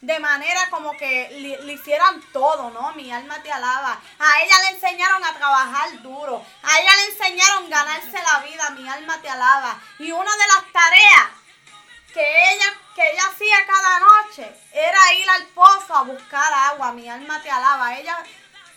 [0.00, 2.92] de manera como que le, hicieran todo, ¿no?
[2.92, 3.98] Mi alma te alaba.
[4.18, 8.88] A ella le enseñaron a trabajar duro, a ella le enseñaron ganarse la vida, mi
[8.88, 9.80] alma te alaba.
[9.98, 11.28] Y una de las tareas
[12.12, 16.92] que ella, que ella hacía cada noche era ir al pozo a buscar agua.
[16.92, 17.94] Mi alma te alaba.
[17.98, 18.18] Ella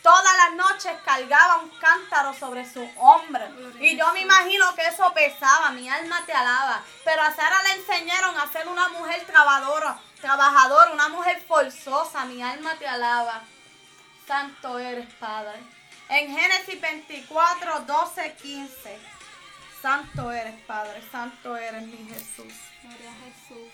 [0.01, 3.45] todas las noches cargaba un cántaro sobre su hombro.
[3.79, 5.71] Y yo me imagino que eso pesaba.
[5.71, 6.83] Mi alma te alaba.
[7.03, 12.25] Pero a Sara le enseñaron a ser una mujer trabajadora, trabajadora, una mujer forzosa.
[12.25, 13.41] Mi alma te alaba.
[14.27, 15.59] Santo eres, Padre.
[16.09, 18.99] En Génesis 24, 12, 15.
[19.81, 21.03] Santo eres, Padre.
[21.11, 22.53] Santo eres mi Jesús.
[22.81, 23.71] Jesús.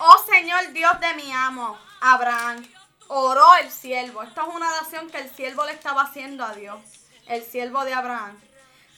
[0.00, 2.64] Oh Señor Dios de mi amo, Abraham,
[3.08, 4.22] oró el siervo.
[4.22, 6.78] Esta es una oración que el siervo le estaba haciendo a Dios,
[7.26, 8.40] el siervo de Abraham.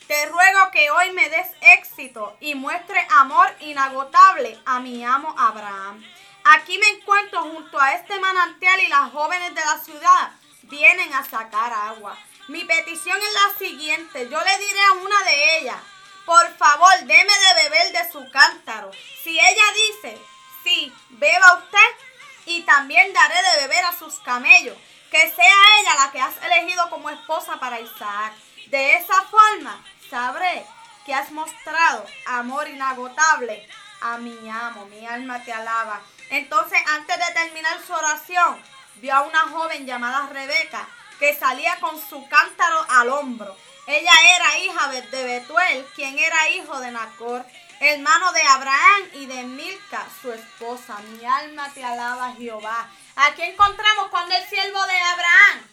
[0.06, 1.46] Te ruego que hoy me des
[1.78, 6.04] éxito y muestre amor inagotable a mi amo Abraham.
[6.44, 11.24] Aquí me encuentro junto a este manantial y las jóvenes de la ciudad vienen a
[11.24, 12.18] sacar agua.
[12.48, 14.28] Mi petición es la siguiente.
[14.28, 15.78] Yo le diré a una de ellas,
[16.26, 18.90] por favor, deme de beber de su cántaro.
[19.22, 20.20] Si ella dice,
[20.64, 22.09] sí, beba usted,
[22.46, 24.76] y también daré de beber a sus camellos,
[25.10, 28.32] que sea ella la que has elegido como esposa para Isaac.
[28.66, 30.64] De esa forma, sabré
[31.04, 33.68] que has mostrado amor inagotable
[34.00, 36.00] a mi amo, mi alma te alaba.
[36.30, 38.62] Entonces, antes de terminar su oración,
[38.96, 43.56] vio a una joven llamada Rebeca que salía con su cántaro al hombro
[43.90, 47.44] ella era hija de Betuel, quien era hijo de Nacor,
[47.80, 50.98] hermano de Abraham y de Milca, su esposa.
[50.98, 52.88] Mi alma te alaba, Jehová.
[53.16, 55.66] Aquí encontramos cuando el siervo de Abraham.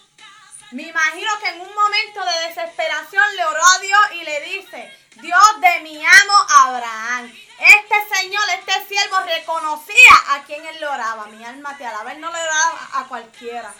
[0.72, 4.98] Me imagino que en un momento de desesperación le oró a Dios y le dice,
[5.16, 7.34] Dios de mi amo Abraham.
[7.60, 11.26] Este señor, este siervo reconocía a quien él le oraba.
[11.28, 12.12] Mi alma te alaba.
[12.12, 13.74] Él no le oraba a cualquiera.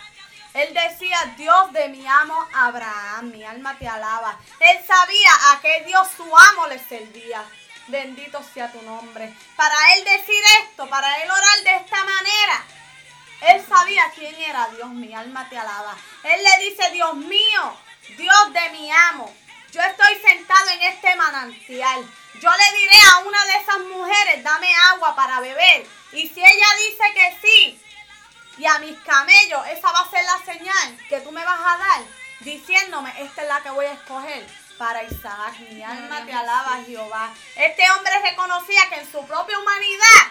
[0.54, 4.38] Él decía, Dios de mi amo Abraham, mi alma te alaba.
[4.60, 7.46] Él sabía a qué Dios su amo le servía.
[7.88, 9.34] Bendito sea tu nombre.
[9.56, 12.66] Para él decir esto, para él orar de esta manera,
[13.42, 15.96] él sabía quién era Dios, mi alma te alaba.
[16.24, 17.78] Él le dice, Dios mío,
[18.18, 19.34] Dios de mi amo,
[19.72, 22.06] yo estoy sentado en este manantial.
[22.42, 25.88] Yo le diré a una de esas mujeres, dame agua para beber.
[26.12, 27.82] Y si ella dice que sí,
[28.58, 31.78] y a mis camellos, esa va a ser la señal que tú me vas a
[31.78, 32.02] dar,
[32.42, 35.60] diciéndome, esta es la que voy a escoger para Isaac.
[35.72, 37.34] Mi alma te alaba, Jehová.
[37.56, 40.22] Este hombre reconocía que en su propia humanidad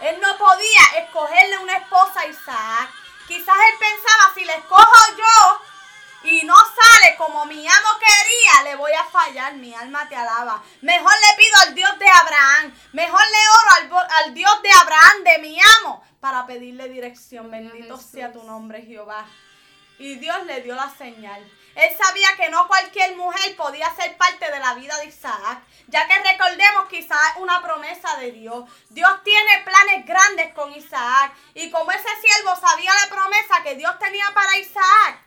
[0.00, 2.90] él no podía escogerle una esposa a Isaac.
[3.26, 8.76] Quizás él pensaba, si le escojo yo y no sale como mi amo quería, le
[8.76, 9.54] voy a fallar.
[9.54, 10.62] Mi alma te alaba.
[10.82, 12.74] Mejor le pido al Dios de Abraham.
[12.92, 17.50] Mejor le oro al, Dios de Abraham, de mi amo, para pedirle dirección.
[17.50, 19.26] Bendito sea tu nombre, Jehová.
[19.98, 21.46] Y Dios le dio la señal.
[21.74, 26.06] Él sabía que no cualquier mujer podía ser parte de la vida de Isaac, ya
[26.06, 28.64] que recordemos que Isaac es una promesa de Dios.
[28.90, 31.34] Dios tiene planes grandes con Isaac.
[31.54, 35.20] Y como ese siervo sabía la promesa que Dios tenía para Isaac,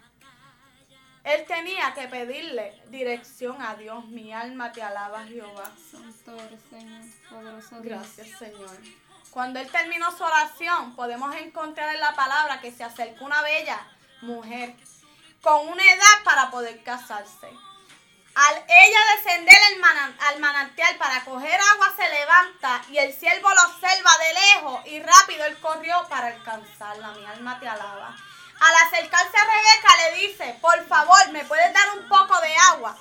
[1.23, 4.05] él tenía que pedirle dirección a Dios.
[4.05, 5.71] Mi alma te alaba, Jehová.
[5.91, 6.37] Santo
[6.69, 7.83] Señor, poderoso Dios.
[7.83, 8.77] Gracias, Señor.
[9.31, 13.77] Cuando él terminó su oración, podemos encontrar en la palabra que se acercó una bella
[14.21, 14.73] mujer
[15.41, 17.49] con una edad para poder casarse.
[18.35, 19.57] Al ella descender
[20.19, 25.01] al manantial para coger agua se levanta y el siervo lo observa de lejos y
[25.01, 27.13] rápido él corrió para alcanzarla.
[27.13, 28.15] Mi alma te alaba.
[28.59, 32.95] Al acercarse a Rebeca le dice, por favor, ¿me puedes dar un poco de agua?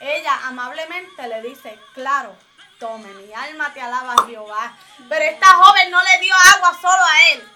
[0.00, 2.36] Ella amablemente le dice, claro,
[2.78, 4.72] tome, mi alma te alaba Jehová.
[5.08, 7.52] Pero esta joven no le dio agua solo a él.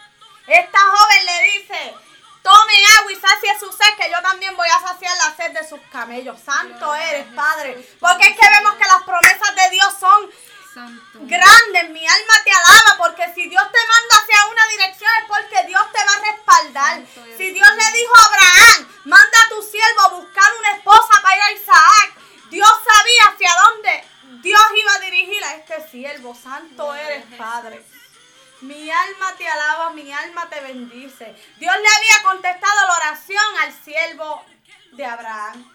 [0.49, 1.95] Esta joven le dice,
[2.43, 5.69] Tome agua y sacie su sed, que yo también voy a saciar la sed de
[5.69, 6.41] sus camellos.
[6.41, 7.89] Santo eres, Padre.
[8.01, 10.31] Porque es que vemos que las promesas de Dios son
[11.29, 11.91] grandes.
[11.91, 15.83] Mi alma te alaba, porque si Dios te manda hacia una dirección es porque Dios
[15.93, 17.03] te va a respaldar.
[17.37, 21.37] Si Dios le dijo a Abraham, manda a tu siervo a buscar una esposa para
[21.37, 22.15] ir a Isaac,
[22.51, 24.05] Dios sabía hacia dónde
[24.43, 26.35] Dios iba a dirigir a este siervo.
[26.35, 27.85] Santo eres, Padre.
[28.63, 31.35] Mi alma te alaba, mi alma te bendice.
[31.59, 34.45] Dios le había contestado la oración al siervo
[34.93, 35.69] de Abraham.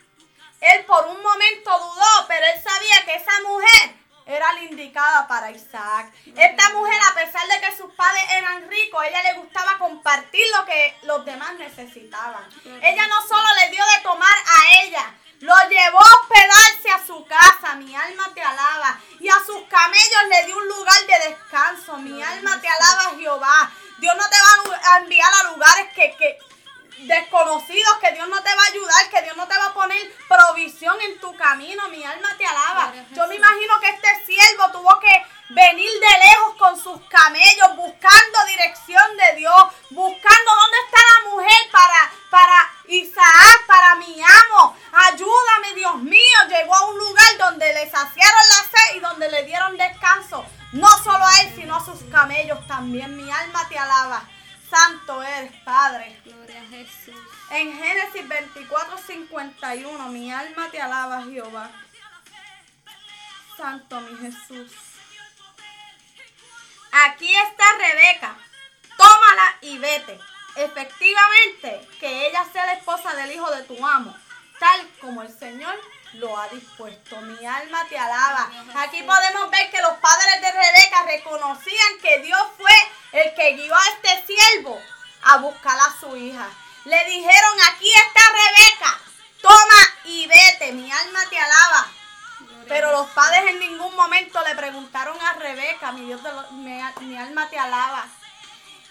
[0.61, 3.95] Él por un momento dudó, pero él sabía que esa mujer
[4.25, 6.13] era la indicada para Isaac.
[6.35, 10.65] Esta mujer, a pesar de que sus padres eran ricos, ella le gustaba compartir lo
[10.65, 12.43] que los demás necesitaban.
[12.81, 17.25] Ella no solo le dio de tomar a ella, lo llevó a hospedarse a su
[17.25, 18.99] casa, mi alma te alaba.
[19.19, 23.71] Y a sus camellos le dio un lugar de descanso, mi alma te alaba Jehová.
[23.99, 26.39] Dios no te va a enviar a lugares que, que
[27.05, 30.11] desconocidos, que Dios no te va a ayudar, que Dios no te va a poner
[30.27, 32.93] provisión en tu camino, mi alma te alaba.
[33.11, 38.45] Yo me imagino que este siervo tuvo que venir de lejos con sus camellos, buscando
[38.47, 44.77] dirección de Dios, buscando dónde está la mujer para, para Isaac, para mi amo.
[44.91, 46.37] Ayúdame, Dios mío.
[46.49, 50.45] Llegó a un lugar donde le saciaron la sed y donde le dieron descanso.
[50.73, 53.15] No solo a él, sino a sus camellos también.
[53.15, 54.23] Mi alma te alaba.
[54.69, 56.21] Santo eres, Padre.
[56.25, 57.15] Gloria a Jesús.
[57.51, 61.71] En Génesis 24, 51, mi alma te alaba, Jehová.
[63.55, 64.96] Santo mi Jesús.
[67.05, 68.35] Aquí está Rebeca.
[68.97, 70.19] Tómala y vete.
[70.55, 74.17] Efectivamente, que ella sea la esposa del hijo de tu amo,
[74.59, 75.79] tal como el Señor
[76.13, 77.21] lo ha dispuesto.
[77.21, 78.49] Mi alma te alaba.
[78.77, 83.75] Aquí podemos ver que los padres de Rebeca reconocían que Dios fue el que guió
[83.75, 84.81] a este siervo
[85.21, 86.49] a buscar a su hija.
[86.85, 88.99] Le dijeron, aquí está Rebeca,
[89.41, 90.71] toma y vete.
[90.71, 91.96] Mi alma te alaba.
[92.67, 97.57] Pero los padres en ningún momento le preguntaron a Rebeca, mi Dios, mi, alma te
[97.57, 98.05] alaba.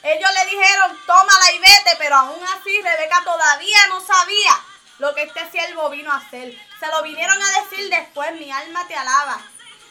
[0.02, 4.52] Ellos le dijeron, tómala y vete, pero aún así Rebeca todavía no sabía
[4.98, 6.56] lo que este siervo vino a hacer.
[6.80, 9.40] Se lo vinieron a decir después, mi alma te alaba.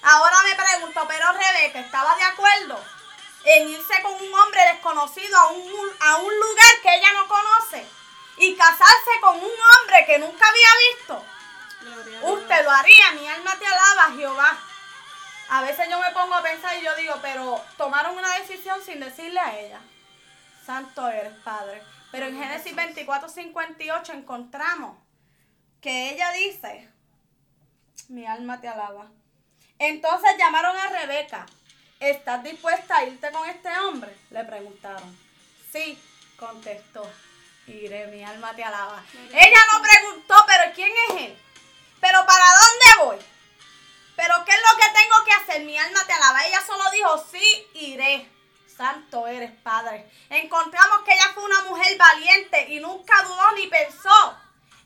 [0.02, 2.84] Ahora me pregunto, pero Rebeca estaba de acuerdo
[3.44, 7.86] en irse con un hombre desconocido a un, a un lugar que ella no conoce
[8.38, 11.35] y casarse con un hombre que nunca había visto.
[12.24, 14.58] Usted lo haría, mi alma te alaba, Jehová.
[15.50, 19.00] A veces yo me pongo a pensar y yo digo, pero tomaron una decisión sin
[19.00, 19.80] decirle a ella.
[20.66, 21.84] Santo eres, Padre.
[22.12, 24.98] Pero en Génesis 24, 58 encontramos
[25.82, 26.90] que ella dice,
[28.08, 29.08] mi alma te alaba.
[29.78, 31.46] Entonces llamaron a Rebeca.
[32.00, 34.16] ¿Estás dispuesta a irte con este hombre?
[34.32, 35.18] Le preguntaron.
[35.72, 36.00] Sí,
[36.38, 37.10] contestó.
[37.68, 39.04] Iré, mi alma te alaba.
[39.32, 41.38] Ella no preguntó, pero ¿quién es él?
[42.00, 43.26] ¿Pero para dónde voy?
[44.16, 45.66] ¿Pero qué es lo que tengo que hacer?
[45.66, 46.46] Mi alma te alaba.
[46.46, 48.32] Ella solo dijo, sí, iré.
[48.68, 50.10] Santo eres, Padre.
[50.30, 54.38] Encontramos que ella fue una mujer valiente y nunca dudó ni pensó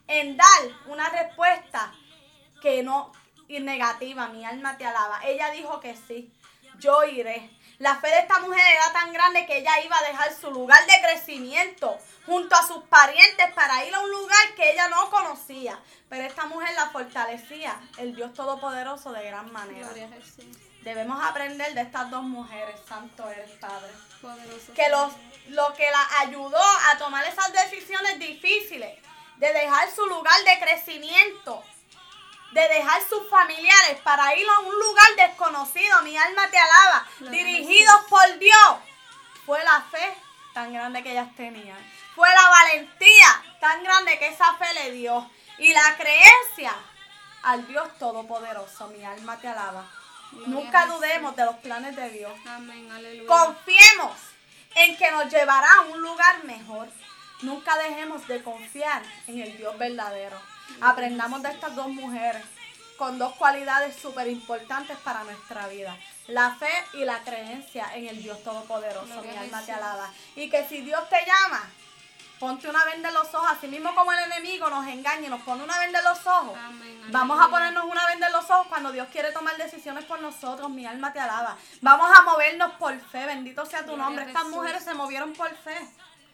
[0.08, 1.94] en dar una respuesta
[2.62, 3.12] que no
[3.50, 5.22] y negativa, mi alma te alaba.
[5.26, 6.32] Ella dijo que sí,
[6.78, 7.50] yo iré.
[7.80, 10.86] La fe de esta mujer era tan grande que ella iba a dejar su lugar
[10.86, 15.80] de crecimiento junto a sus parientes para ir a un lugar que ella no conocía.
[16.10, 19.90] Pero esta mujer la fortalecía, el Dios Todopoderoso de gran manera.
[20.82, 23.92] Debemos aprender de estas dos mujeres, Santo eres Padre.
[24.76, 25.14] Que los,
[25.48, 26.62] lo que la ayudó
[26.92, 29.00] a tomar esas decisiones difíciles,
[29.38, 31.64] de dejar su lugar de crecimiento,
[32.52, 38.04] de dejar sus familiares para ir a un lugar desconocido, mi alma te alaba, dirigidos
[38.10, 38.78] por Dios,
[39.46, 40.16] fue la fe
[40.54, 41.78] tan grande que ellas tenían.
[42.16, 45.30] Fue la valentía tan grande que esa fe le dio.
[45.58, 46.74] Y la creencia
[47.44, 49.86] al Dios Todopoderoso, mi alma te alaba.
[50.32, 52.32] Nunca dudemos de los planes de Dios.
[53.28, 54.18] Confiemos
[54.76, 56.88] en que nos llevará a un lugar mejor.
[57.42, 60.40] Nunca dejemos de confiar en el Dios verdadero.
[60.82, 62.44] Aprendamos de estas dos mujeres
[62.98, 65.98] con dos cualidades súper importantes para nuestra vida.
[66.28, 69.22] La fe y la creencia en el Dios Todopoderoso.
[69.22, 70.12] Mi alma te alaba.
[70.36, 71.62] Y que si Dios te llama,
[72.40, 75.42] ponte una venda en los ojos, así mismo como el enemigo nos engaña y nos
[75.42, 76.58] pone una venda en los ojos.
[77.12, 80.70] Vamos a ponernos una venda en los ojos cuando Dios quiere tomar decisiones por nosotros.
[80.70, 81.58] Mi alma te alaba.
[81.82, 83.26] Vamos a movernos por fe.
[83.26, 84.26] Bendito sea tu nombre.
[84.26, 85.78] Estas mujeres se movieron por fe.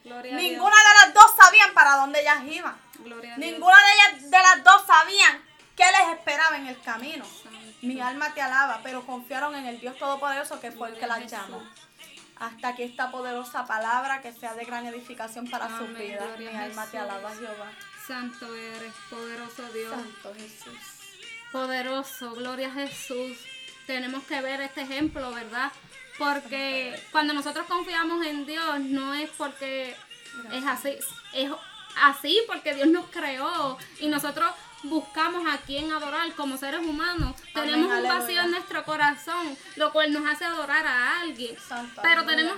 [0.06, 2.76] Ninguna de las dos sabían para dónde ellas iban.
[3.36, 5.42] Ninguna de ellas de las dos sabían
[5.76, 7.24] qué les esperaba en el camino.
[7.82, 11.30] Mi alma te alaba, pero confiaron en el Dios Todopoderoso que fue el que las
[11.30, 11.62] llamó.
[12.38, 16.24] Hasta aquí esta poderosa palabra que sea de gran edificación para su vida.
[16.38, 17.72] Mi alma te alaba, Jehová.
[18.06, 19.94] Santo eres, poderoso Dios.
[19.94, 20.78] Santo Jesús.
[21.50, 23.38] Poderoso, gloria a Jesús.
[23.86, 25.72] Tenemos que ver este ejemplo, ¿verdad?
[26.18, 29.94] Porque cuando nosotros confiamos en Dios, no es porque
[30.52, 30.96] es así,
[31.34, 31.50] es
[32.02, 34.50] así porque Dios nos creó y nosotros
[34.82, 37.34] buscamos a quien adorar como seres humanos.
[37.54, 41.56] tenemos un vacío en nuestro corazón, lo cual nos hace adorar a alguien.
[42.02, 42.56] Pero tenemos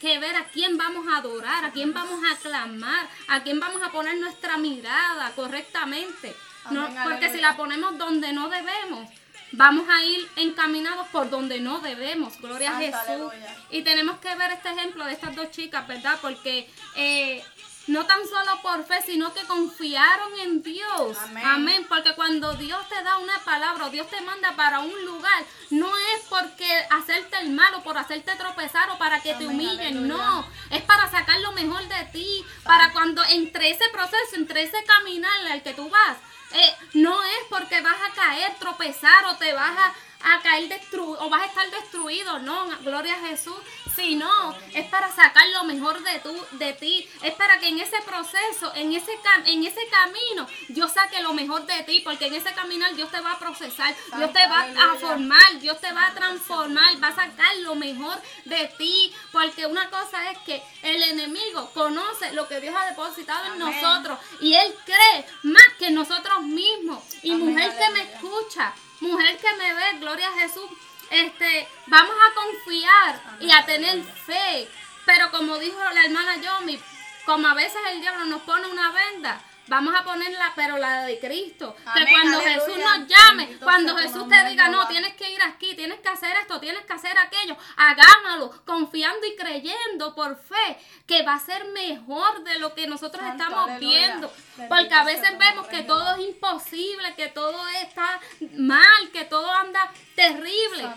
[0.00, 3.82] que ver a quién vamos a adorar, a quién vamos a clamar, a quién vamos
[3.82, 6.34] a poner nuestra mirada correctamente.
[6.70, 9.08] no, porque si la ponemos donde no debemos,
[9.52, 12.38] vamos a ir encaminados por donde no debemos.
[12.40, 13.32] Gloria a Jesús.
[13.70, 16.18] Y tenemos que ver este ejemplo de estas dos chicas, ¿verdad?
[16.20, 17.42] Porque eh,
[17.88, 21.16] no tan solo por fe, sino que confiaron en Dios.
[21.42, 21.86] Amén.
[21.88, 25.90] Porque cuando Dios te da una palabra o Dios te manda para un lugar, no
[25.96, 30.46] es porque hacerte el mal o por hacerte tropezar o para que te humillen, no.
[30.70, 35.46] Es para sacar lo mejor de ti, para cuando entre ese proceso, entre ese caminar
[35.50, 36.18] al que tú vas,
[36.52, 39.92] eh, no es porque vas a caer, tropezar o te vas a
[40.22, 43.56] a caer destruido o vas a estar destruido, no, gloria a Jesús,
[43.94, 44.28] sino
[44.74, 48.72] es para sacar lo mejor de, tu, de ti, es para que en ese proceso,
[48.74, 49.12] en ese,
[49.46, 53.20] en ese camino, Dios saque lo mejor de ti, porque en ese caminar Dios te
[53.20, 57.16] va a procesar, Dios te va a formar, Dios te va a transformar, va a
[57.16, 62.60] sacar lo mejor de ti, porque una cosa es que el enemigo conoce lo que
[62.60, 67.02] Dios ha depositado en nosotros y él cree más que nosotros mismos.
[67.22, 70.68] Y mujer que me escucha, mujer que me ve, gloria a Jesús,
[71.10, 74.68] este, vamos a confiar y a tener fe.
[75.06, 76.78] Pero como dijo la hermana Yomi,
[77.24, 81.18] como a veces el diablo nos pone una venda, Vamos a ponerla, pero la de
[81.18, 81.76] Cristo.
[81.94, 86.00] que cuando Jesús nos llame, cuando Jesús te diga, no, tienes que ir aquí, tienes
[86.00, 91.34] que hacer esto, tienes que hacer aquello, hagámoslo, confiando y creyendo por fe que va
[91.34, 94.32] a ser mejor de lo que nosotros estamos viendo.
[94.68, 98.20] Porque a veces vemos que todo es imposible, que todo está
[98.56, 100.88] mal, que todo anda terrible.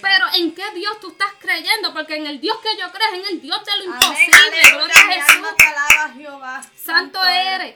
[0.00, 1.92] Pero ¿en qué Dios tú estás creyendo?
[1.92, 4.60] Porque en el Dios que yo creo es en el Dios de lo imposible.
[4.72, 5.46] Gloria a Jesús.
[6.76, 7.74] Santo eres.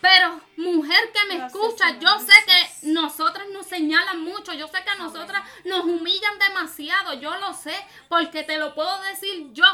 [0.00, 4.90] Pero mujer que me escucha, yo sé que nosotras nos señalan mucho, yo sé que
[4.90, 7.74] a nosotras nos humillan demasiado, yo lo sé,
[8.08, 9.64] porque te lo puedo decir yo.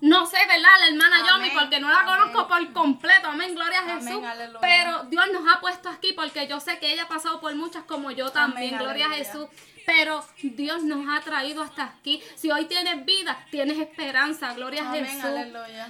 [0.00, 0.80] No sé, ¿verdad?
[0.80, 3.28] La hermana Yomi, porque no la conozco por completo.
[3.28, 4.22] Amén, gloria a Jesús.
[4.60, 7.84] Pero Dios nos ha puesto aquí porque yo sé que ella ha pasado por muchas
[7.84, 9.46] como yo también, gloria a Jesús.
[9.86, 12.22] Pero Dios nos ha traído hasta aquí.
[12.36, 14.54] Si hoy tienes vida, tienes esperanza.
[14.54, 15.30] Gloria a Jesús.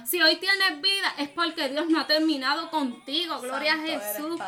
[0.05, 3.39] Si hoy tienes vida, es porque Dios no ha terminado contigo.
[3.39, 4.39] Gloria a Jesús.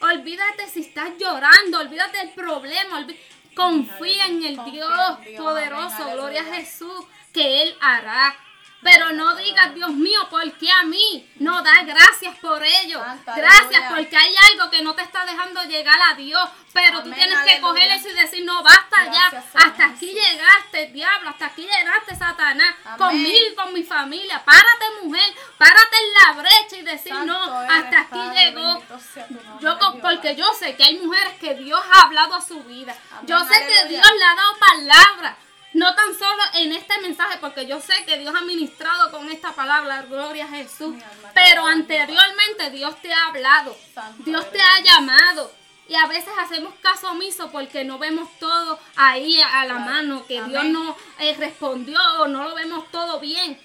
[0.00, 1.78] Olvídate si estás llorando.
[1.80, 3.06] Olvídate del problema.
[3.54, 6.10] Confía en el Dios poderoso.
[6.12, 7.04] Gloria a Jesús.
[7.32, 8.36] Que Él hará.
[8.84, 11.26] Pero no digas, Dios mío, ¿por qué a mí?
[11.36, 13.00] No, da gracias por ello.
[13.02, 13.88] Santa, Gracias aleluya.
[13.88, 16.46] porque hay algo que no te está dejando llegar a Dios.
[16.74, 19.30] Pero tú tienes que coger eso y decir, no, basta ya.
[19.30, 21.30] Señor Hasta aquí llegaste, diablo.
[21.30, 22.74] Hasta aquí llegaste, Satanás.
[22.84, 22.98] Amén.
[22.98, 24.44] Conmigo y con mi familia.
[24.44, 25.34] Párate, mujer.
[25.56, 28.60] Párate en la brecha y decir, Santo no, eres, hasta aquí Padre, llegó.
[28.60, 28.86] nombre,
[29.60, 32.94] Yo, porque yo sé que hay mujeres que Dios ha hablado a su vida.
[33.12, 33.88] Amén, yo sé que.
[33.88, 35.36] Dios le ha dado palabra.
[35.74, 39.52] No tan solo en este mensaje, porque yo sé que Dios ha ministrado con esta
[39.52, 40.94] palabra, gloria a Jesús.
[41.34, 43.76] Pero anteriormente Dios te ha hablado.
[44.18, 45.52] Dios te ha llamado.
[45.88, 50.42] Y a veces hacemos caso omiso porque no vemos todo ahí a la mano, que
[50.44, 53.60] Dios no eh, respondió o no lo vemos todo bien.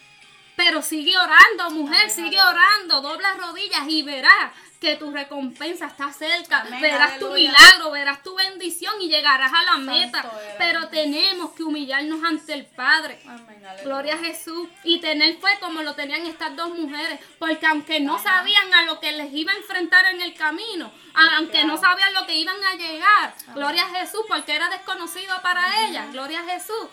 [0.56, 6.62] Pero sigue orando, mujer, sigue orando, dobla rodillas y verás que tu recompensa está cerca.
[6.62, 10.32] Amén, verás tu milagro, verás tu bendición y llegarás a la Santo meta.
[10.58, 13.20] Pero tenemos que humillarnos ante el Padre.
[13.28, 13.62] Amén.
[13.84, 14.70] Gloria a Jesús.
[14.84, 17.20] Y tener fe como lo tenían estas dos mujeres.
[17.38, 21.66] Porque aunque no sabían a lo que les iba a enfrentar en el camino, aunque
[21.66, 26.12] no sabían lo que iban a llegar, gloria a Jesús, porque era desconocido para ellas,
[26.14, 26.88] gloria a Jesús.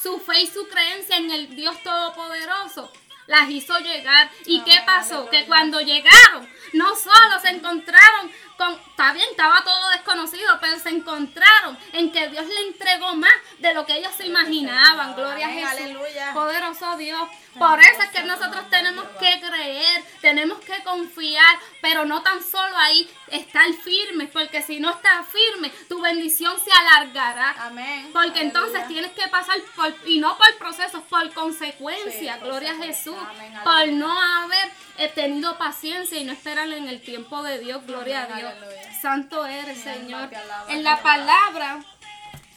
[0.00, 2.90] Su fe y su creencia en el Dios Todopoderoso
[3.30, 4.28] las hizo llegar.
[4.44, 5.30] ¿Y Amén, qué pasó?
[5.30, 8.30] Que cuando llegaron, no solo se encontraron
[8.60, 13.32] con, está bien, estaba todo desconocido, pero se encontraron en que Dios le entregó más
[13.58, 15.14] de lo que ellos se imaginaban.
[15.14, 15.70] Gloria a Jesús.
[15.70, 16.34] aleluya.
[16.34, 17.22] Poderoso Dios.
[17.58, 22.76] Por eso es que nosotros tenemos que creer, tenemos que confiar, pero no tan solo
[22.76, 27.56] ahí estar firmes, porque si no estás firme, tu bendición se alargará.
[27.58, 28.10] Amén.
[28.12, 32.76] Porque entonces tienes que pasar por, y no por procesos, por consecuencias, Sí, gloria a.
[32.76, 37.58] Jesús, Amén, por no haber eh, tenido paciencia y no esperar en el tiempo de
[37.58, 38.49] Dios, gloria Amén, a Dios.
[38.50, 39.00] Aleluya.
[39.00, 40.30] Santo eres, Señor.
[40.68, 41.82] En la palabra,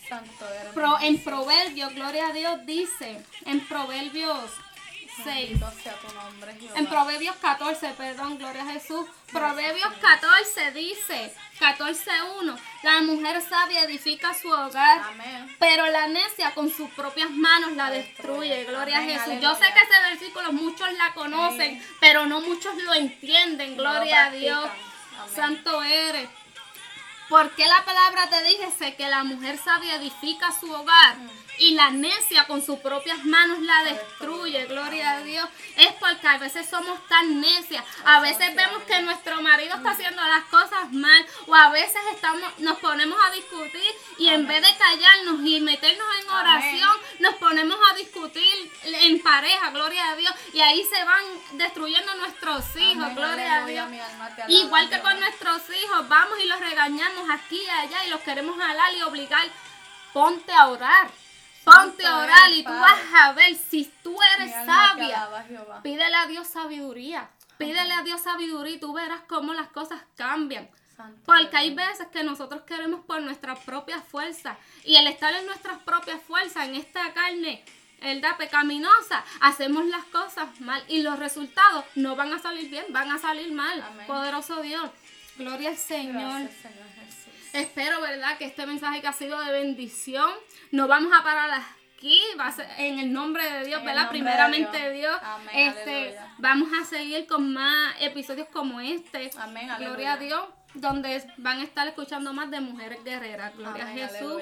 [0.08, 0.74] Santo eres.
[0.74, 4.50] pro- en Proverbios, gloria a Dios, dice, en Proverbios
[5.24, 5.26] 6.
[5.60, 6.80] Bendito sea tu nombre, Jehová.
[6.80, 9.06] En Proverbios 14, perdón, gloria a Jesús.
[9.32, 15.56] Proverbios 14 dice, 14.1, la mujer sabia edifica su hogar, Amén.
[15.60, 18.66] pero la necia con sus propias manos la destruye.
[18.66, 19.22] Gloria a Jesús.
[19.24, 19.50] aleluya.
[19.50, 23.78] Yo sé que ese versículo muchos la conocen, pero no muchos lo entienden.
[23.78, 24.70] No Gloria a Dios.
[25.28, 26.30] Santo eres.
[27.30, 31.18] Porque la palabra te dice que la mujer sabia edifica su hogar
[31.58, 34.66] y la necia con sus propias manos la destruye.
[34.66, 35.48] Gloria a Dios.
[35.78, 37.84] Es porque a veces somos tan necias.
[38.06, 42.60] A veces vemos que nuestro marido está haciendo las cosas mal o a veces estamos,
[42.60, 47.78] nos ponemos a discutir y en vez de callarnos y meternos en oración, nos ponemos
[47.92, 49.70] a discutir en pareja.
[49.72, 50.34] Gloria a Dios.
[50.54, 51.24] Y ahí se van
[51.54, 53.04] destruyendo nuestros hijos.
[53.04, 53.86] Amén, Gloria a Dios.
[53.86, 58.22] alma Igual que con nuestros hijos, vamos y los regañamos aquí y allá y los
[58.22, 59.48] queremos jalar y obligar.
[60.14, 61.23] Ponte a orar.
[61.64, 65.30] Ponte a orar y tú vas a ver si tú eres sabia.
[65.82, 67.30] Pídele a Dios sabiduría.
[67.58, 70.70] Pídele a Dios sabiduría y tú verás cómo las cosas cambian.
[71.26, 75.80] Porque hay veces que nosotros queremos por nuestras propias fuerzas y el estar en nuestras
[75.80, 77.64] propias fuerzas, en esta carne,
[78.02, 78.38] ¿verdad?
[78.38, 83.18] Pecaminosa, hacemos las cosas mal y los resultados no van a salir bien, van a
[83.18, 83.82] salir mal.
[83.82, 84.08] Amén.
[84.08, 84.90] Poderoso Dios.
[85.38, 86.42] Gloria al Señor.
[86.42, 87.03] Gracias, Señor.
[87.54, 88.38] Espero, ¿verdad?
[88.38, 90.30] Que este mensaje que ha sido de bendición,
[90.72, 94.04] no vamos a parar aquí, va a ser en el nombre de Dios, En ¿verdad?
[94.04, 94.94] nombre de Primeramente Dios.
[94.94, 95.20] Dios.
[95.24, 96.36] Amén, este, aleluya.
[96.40, 99.30] vamos a seguir con más episodios como este.
[99.38, 100.14] Amén, Gloria aleluya.
[100.14, 103.56] a Dios, donde van a estar escuchando más de mujeres guerreras.
[103.56, 104.42] Gloria Amén, a Jesús.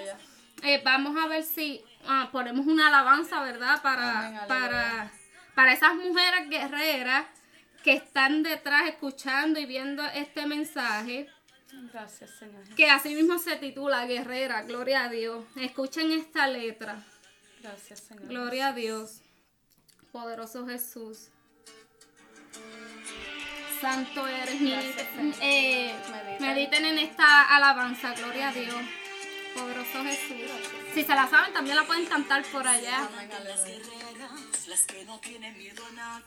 [0.63, 3.81] Eh, vamos a ver si ah, ponemos una alabanza, ¿verdad?
[3.81, 5.11] Para, Amén, para,
[5.55, 7.25] para esas mujeres guerreras
[7.83, 11.27] que están detrás escuchando y viendo este mensaje
[11.93, 15.45] Gracias, Señor que así mismo se titula Guerrera, gloria a Dios.
[15.55, 17.03] Escuchen esta letra,
[17.61, 18.27] Gracias, Señor.
[18.27, 19.21] gloria a Dios,
[20.11, 21.29] poderoso Jesús.
[23.79, 25.35] Santo eres, Gracias, mediten, Señor.
[25.41, 26.41] eh, Mediten.
[26.47, 28.75] mediten en esta alabanza, gloria a Dios,
[29.55, 30.51] poderoso Jesús.
[30.93, 33.07] Si se la saben, también la pueden cantar por allá.
[33.07, 33.29] Amén,
[34.67, 36.21] las que no tienen miedo a nada,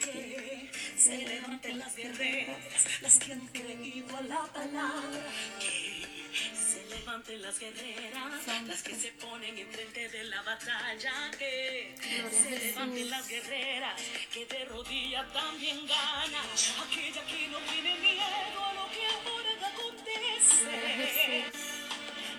[0.00, 2.56] que se levanten las guerreras,
[3.02, 5.26] las que han creído a la palabra,
[5.60, 6.06] que
[6.54, 11.94] se levanten las guerreras, las que se ponen enfrente de la batalla, que
[12.30, 14.00] se levanten las guerreras,
[14.32, 16.48] que de rodillas también ganan,
[16.86, 21.44] aquella que no tiene miedo a lo que ahora acontece.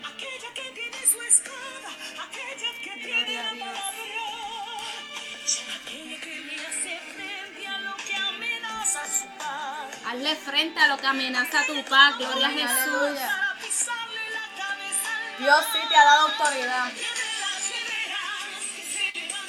[0.03, 1.91] Aquella que tiene su espada,
[2.27, 4.28] aquella que tiene la palabra,
[10.05, 13.19] Hazle frente a lo que amenaza tu paz, gloria a Jesús.
[15.39, 16.91] Dios sí te ha dado autoridad.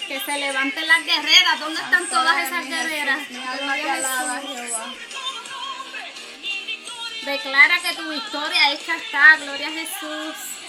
[0.09, 1.61] que se levanten las guerreras.
[1.61, 3.21] ¿Dónde están todas esas guerreras?
[3.49, 4.95] Alaba, Jehová.
[7.25, 9.37] Declara que tu victoria hecha está.
[9.37, 10.60] Gloria a Jesús.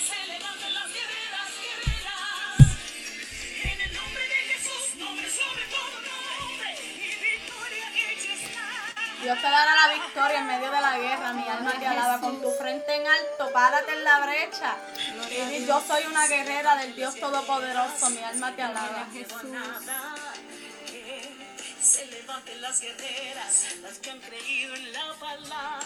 [9.21, 11.33] Dios te dará la victoria en medio de la guerra.
[11.33, 13.51] Mi alma te alaba con tu frente en alto.
[13.53, 14.75] Párate en la brecha.
[15.51, 18.09] Y yo soy una guerrera del Dios Todopoderoso.
[18.09, 19.07] Mi alma te alaba.
[19.13, 19.25] Que
[21.81, 25.81] se levanten las guerreras, las que han creído en la palabra.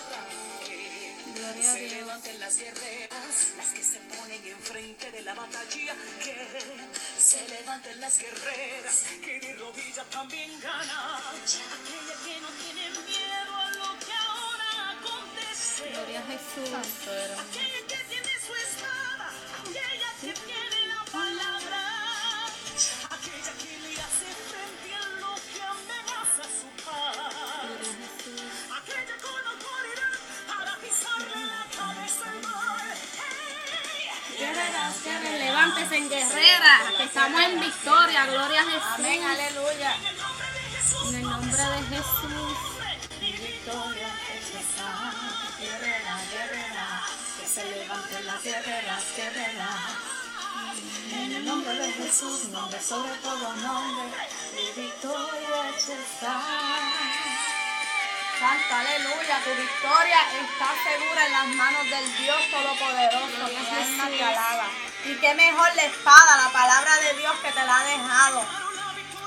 [0.66, 1.92] Que Gloria a se Dios.
[1.94, 5.96] levanten las guerreras, las que se ponen enfrente de la batalla.
[6.22, 6.48] Que
[7.18, 11.22] se levanten las guerreras, que de rodillas también ganan.
[11.34, 15.90] Aquella que no tiene miedo a lo que ahora acontece.
[15.92, 16.70] Gloria a Jesús.
[16.74, 19.28] Aquella que tiene su espada,
[19.62, 21.82] aquella que tiene la palabra,
[23.16, 27.16] aquella que le hace frente a lo que amenaza su paz,
[27.66, 28.42] Gloria a Jesús.
[28.80, 30.14] aquella con autoridad
[30.48, 32.90] para pisarle la cabeza al mal.
[33.20, 38.84] Hey, Guerreras, guerreras, levántese en guerreras, que estamos en victoria, gloria a Jesús.
[38.96, 39.96] Amén, aleluya.
[39.96, 42.58] en el nombre de Jesús,
[43.66, 45.12] Victoria hecha está.
[45.58, 47.02] Guerrera, guerrera.
[47.40, 49.80] Que se levanten las guerreras, guerreras.
[51.12, 54.28] En el nombre de Jesús, nombre sobre todo nombre.
[54.54, 56.44] Mi victoria hecha está.
[58.38, 63.48] Santa, aleluya, tu victoria está segura en las manos del Dios Todopoderoso.
[63.50, 64.68] Mi alma te alaba.
[65.06, 68.65] Y qué mejor la espada, la palabra de Dios que te la ha dejado.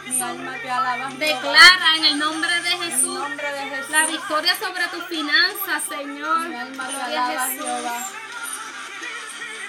[0.08, 1.10] Mi alma te alaba.
[1.10, 1.18] Jehová.
[1.18, 3.90] Declara en el nombre de Jesús nombre de Jesús.
[3.90, 6.48] la victoria sobre tus finanzas, Señor.
[6.48, 7.64] Mi alma te alaba, Jesús.
[7.64, 8.06] Jehová.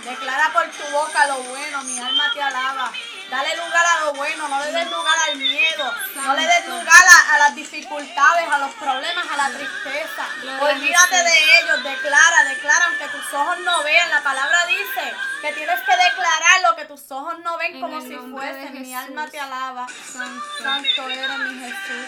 [0.03, 2.91] Declara por tu boca lo bueno, mi alma te alaba.
[3.29, 7.03] Dale lugar a lo bueno, no le des lugar al miedo, no le des lugar
[7.07, 10.25] a, a las dificultades, a los problemas, a la tristeza.
[10.59, 14.09] Olvídate de ellos, declara, declara, aunque tus ojos no vean.
[14.09, 18.01] La palabra dice que tienes que declarar lo que tus ojos no ven En como
[18.01, 18.81] si fuesen.
[18.81, 19.87] Mi alma te alaba.
[19.87, 20.43] Santo.
[20.63, 22.05] Santo eres mi Jesús.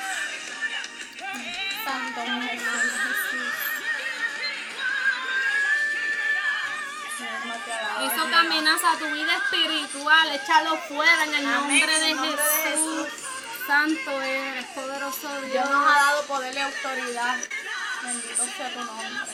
[8.42, 13.08] Amenaza tu vida espiritual, échalo fuera en el nombre de el nombre de Jesús.
[13.68, 15.52] Santo eres, poderoso Dios.
[15.52, 17.38] Dios nos ha dado poder y autoridad.
[18.04, 19.34] Bendito sea tu nombre.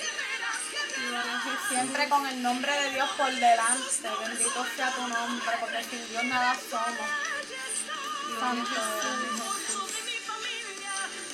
[1.70, 4.10] Siempre con el nombre de Dios por delante.
[4.20, 7.10] Bendito sea tu nombre, porque sin Dios nada somos.
[8.40, 9.57] Santo eres.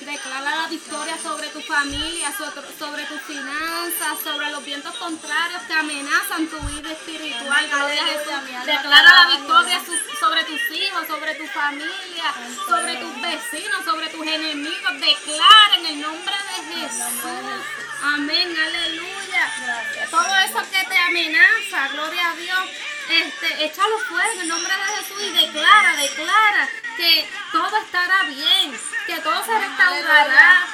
[0.04, 6.46] Declara la victoria sobre tu familia, sobre, tus finanzas, sobre los vientos contrarios que amenazan
[6.46, 7.68] tu vida espiritual.
[7.70, 8.66] Gloria Jesús.
[8.66, 9.80] Declara la victoria
[10.20, 12.34] sobre tus hijos, sobre tu familia,
[12.68, 14.92] sobre tus vecinos, sobre tus enemigos.
[15.00, 17.74] Declara en el nombre de Jesús.
[18.02, 20.08] Amén, aleluya.
[20.10, 22.68] Todo eso que te amenaza, gloria a Dios,
[23.10, 28.78] este, échalo fuera en el nombre de Jesús y declara, declara que todo estará bien,
[29.06, 30.66] que todo se restaurará.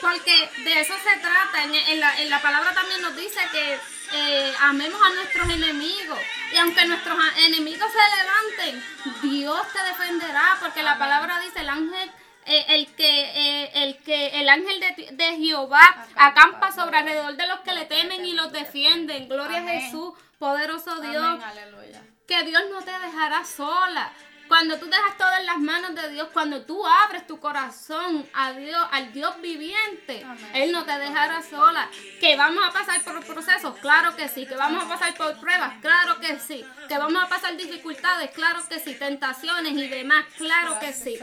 [0.00, 1.64] Porque de eso se trata.
[1.64, 3.78] En, en la, en la palabra también nos dice que
[4.12, 6.18] eh, amemos a nuestros enemigos.
[6.52, 8.84] Y aunque nuestros enemigos se levanten,
[9.22, 10.56] Dios te defenderá.
[10.60, 12.10] Porque la palabra dice, el ángel,
[12.46, 17.46] eh, el que, eh, el que, el ángel de, de Jehová acampa sobre alrededor de
[17.48, 19.28] los que le temen y los defienden.
[19.28, 19.78] Gloria Amén.
[19.78, 22.02] a Jesús, poderoso Dios Amén, aleluya.
[22.26, 24.12] que Dios no te dejará sola.
[24.48, 28.52] Cuando tú dejas todo en las manos de Dios, cuando tú abres tu corazón a
[28.52, 30.50] Dios, al Dios viviente, Amén.
[30.54, 31.88] Él no te dejará sola.
[32.20, 34.46] Que vamos a pasar por procesos, claro que sí.
[34.46, 36.64] Que vamos a pasar por pruebas, claro que sí.
[36.88, 38.94] Que vamos a pasar dificultades, claro que sí.
[38.94, 41.18] Tentaciones y demás, claro que sí.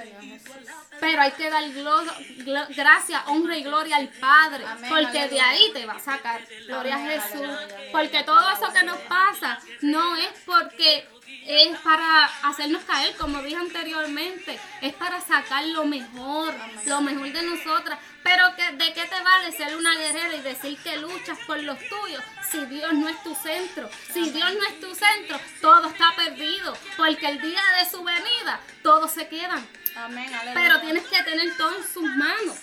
[0.99, 2.05] Pero hay que dar glo-
[2.45, 4.65] glo- gracia, honra y gloria al Padre.
[4.65, 6.41] Amén, porque de ahí te va a sacar.
[6.67, 7.33] Gloria a Jesús.
[7.41, 7.91] aleluya.
[7.91, 11.07] Porque todo eso que nos pasa no es porque
[11.45, 14.59] es para hacernos caer, como dije anteriormente.
[14.81, 16.53] Es para sacar lo mejor,
[16.85, 17.99] lo mejor de nosotras.
[18.23, 21.77] Pero que, ¿de qué te vale ser una guerrera y decir que luchas por los
[21.77, 23.89] tuyos si Dios no es tu centro?
[24.11, 26.75] Si Dios no es tu centro, todo está perdido.
[26.97, 29.65] Porque el día de su venida, todos se quedan.
[29.95, 30.31] Amén.
[30.53, 32.57] Pero tienes que tener todo en sus manos.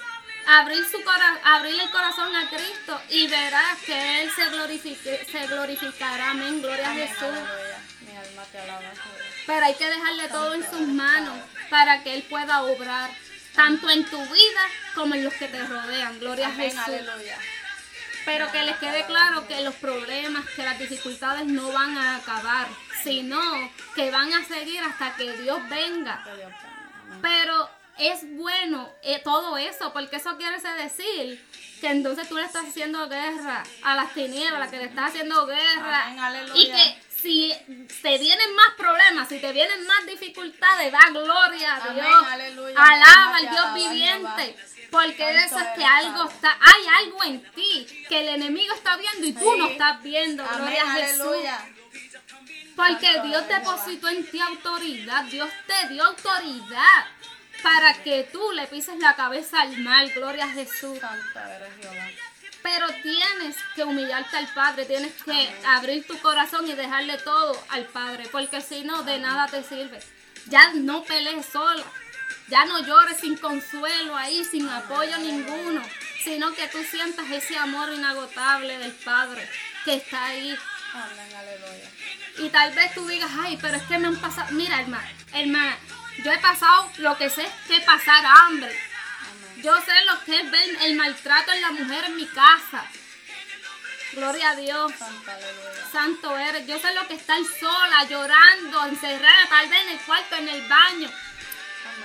[0.44, 6.30] Abrir, su cora abrir el corazón a Cristo y verás que Él se, se glorificará.
[6.30, 6.60] Amén.
[6.60, 7.38] Gloria a Jesús.
[9.46, 11.38] Pero hay que dejarle todo en sus manos
[11.70, 13.10] para que Él pueda obrar.
[13.54, 14.62] Tanto en tu vida
[14.94, 16.18] como en los que te rodean.
[16.20, 16.80] Gloria a Jesús.
[18.24, 22.68] Pero que les quede claro que los problemas, que las dificultades no van a acabar,
[23.02, 23.40] sino
[23.94, 26.24] que van a seguir hasta que Dios venga.
[27.20, 27.68] Pero
[27.98, 31.44] es bueno eh, todo eso, porque eso quiere decir
[31.80, 36.06] que entonces tú le estás haciendo guerra a las tinieblas, que le estás haciendo guerra.
[36.06, 37.52] Amén, y que si
[38.02, 42.26] te vienen más problemas, si te vienen más dificultades, da gloria a Amén, Dios.
[42.30, 42.76] aleluya.
[42.78, 44.56] Alaba al Dios viviente.
[44.90, 48.96] Porque Santo eso es que algo está, hay algo en ti que el enemigo está
[48.98, 49.58] viendo y tú Sí.
[49.58, 50.44] no estás viendo.
[50.44, 51.20] Amén, Gloria a Jesús.
[51.22, 51.68] aleluya.
[52.76, 57.06] Porque Dios depositó en ti autoridad, Dios te dio autoridad
[57.62, 60.98] para que tú le pises la cabeza al mal, gloria a Jesús.
[60.98, 62.08] Santo eres Jehová.
[62.62, 67.86] Pero tienes que humillarte al Padre, tienes que abrir tu corazón y dejarle todo al
[67.86, 70.00] Padre, porque si no, de nada te sirve.
[70.46, 71.84] Ya no pelees sola,
[72.48, 75.82] ya no llores sin consuelo ahí, sin apoyo ninguno,
[76.22, 79.48] sino que tú sientas ese amor inagotable del Padre
[79.84, 80.56] que está ahí
[80.94, 81.90] Amén, aleluya.
[82.38, 84.52] y tal vez tú digas, ay, pero es que me han pasado.
[84.52, 85.76] Mira, hermana, hermana,
[86.22, 88.76] yo he pasado lo que sé que pasar hambre.
[89.62, 92.84] Yo sé lo que es ver el maltrato en la mujer en mi casa.
[94.12, 94.92] Gloria a Dios.
[95.92, 96.66] Santo eres.
[96.66, 100.48] Yo sé lo que es estar sola, llorando, encerrada, tal vez en el cuarto, en
[100.48, 101.10] el baño,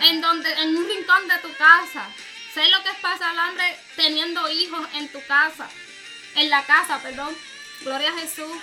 [0.01, 2.07] en donde, en un rincón de tu casa.
[2.53, 5.67] Sé lo que es pasar hambre teniendo hijos en tu casa,
[6.35, 7.35] en la casa, perdón.
[7.81, 8.57] Gloria a Jesús.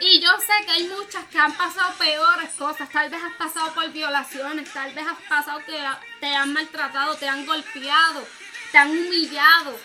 [0.00, 2.88] Y yo sé que hay muchas que han pasado peores cosas.
[2.88, 5.78] Tal vez has pasado por violaciones, tal vez has pasado que
[6.20, 8.26] te han maltratado, te han golpeado,
[8.72, 9.78] te han humillado.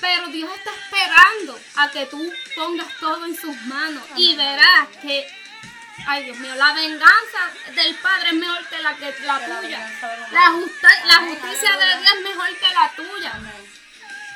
[0.00, 5.26] Pero Dios está esperando a que tú pongas todo en sus manos y verás que,
[6.06, 10.00] ay Dios mío, la venganza del Padre es mejor que la, que la tuya.
[10.30, 10.54] La,
[11.06, 12.00] la justicia de.
[12.00, 13.40] Dios es mejor que la tuya.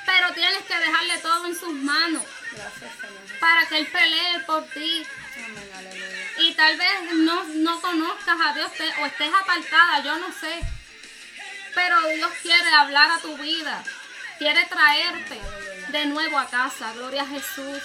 [0.06, 3.38] Pero tienes que dejarle todo en sus manos Gracias, Señor.
[3.40, 5.02] para que Él pelee por ti.
[5.36, 6.32] Amén, aleluya.
[6.38, 10.60] Y tal vez no, no conozcas a Dios te- o estés apartada, yo no sé.
[11.74, 13.82] Pero Dios quiere hablar a tu vida.
[14.38, 15.40] Quiere traerte
[15.88, 16.92] de nuevo a casa.
[16.94, 17.78] Gloria a Jesús.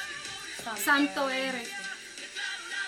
[0.83, 1.69] Santo eres.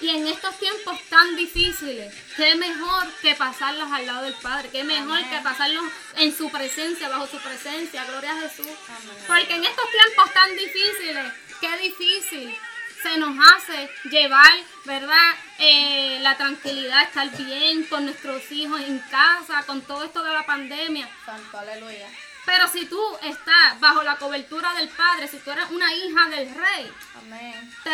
[0.01, 4.69] Y en estos tiempos tan difíciles, qué mejor que pasarlos al lado del Padre.
[4.71, 5.29] Qué mejor Amén.
[5.29, 5.85] que pasarlos
[6.17, 8.03] en su presencia, bajo su presencia.
[8.05, 8.67] Gloria a Jesús.
[8.67, 9.15] Amén.
[9.27, 12.57] Porque en estos tiempos tan difíciles, qué difícil
[13.03, 14.51] se nos hace llevar,
[14.85, 15.33] ¿verdad?
[15.59, 20.45] Eh, la tranquilidad, estar bien con nuestros hijos en casa, con todo esto de la
[20.45, 21.09] pandemia.
[21.25, 22.07] Santo aleluya.
[22.45, 26.53] Pero si tú estás bajo la cobertura del Padre, si tú eres una hija del
[26.53, 27.73] Rey, Amén.
[27.83, 27.91] te,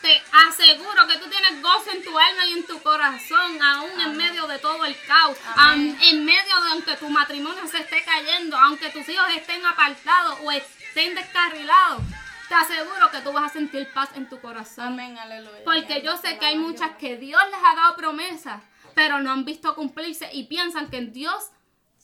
[0.00, 4.16] te aseguro que tú tienes gozo en tu alma y en tu corazón, aún en
[4.16, 5.98] medio de todo el caos, Amén.
[6.02, 10.52] en medio de aunque tu matrimonio se esté cayendo, aunque tus hijos estén apartados o
[10.52, 12.02] estén descarrilados.
[12.48, 14.86] Te aseguro que tú vas a sentir paz en tu corazón.
[14.86, 15.64] Amén, aleluya.
[15.64, 18.62] Porque yo sé que hay muchas que Dios les ha dado promesas,
[18.94, 21.50] pero no han visto cumplirse y piensan que en Dios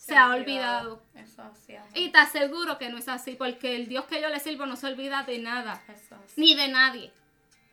[0.07, 1.01] se ha olvidado.
[1.15, 1.43] Eso.
[1.93, 4.77] Y te aseguro que no es así, porque el Dios que yo le sirvo no
[4.77, 7.11] se olvida de nada, Eso ni de nadie.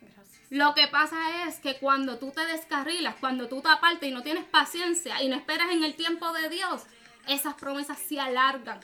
[0.01, 0.47] Gracias.
[0.49, 4.21] Lo que pasa es que cuando tú te descarrilas, cuando tú te apartas y no
[4.21, 6.83] tienes paciencia y no esperas en el tiempo de Dios,
[7.25, 8.81] esas promesas se alargan.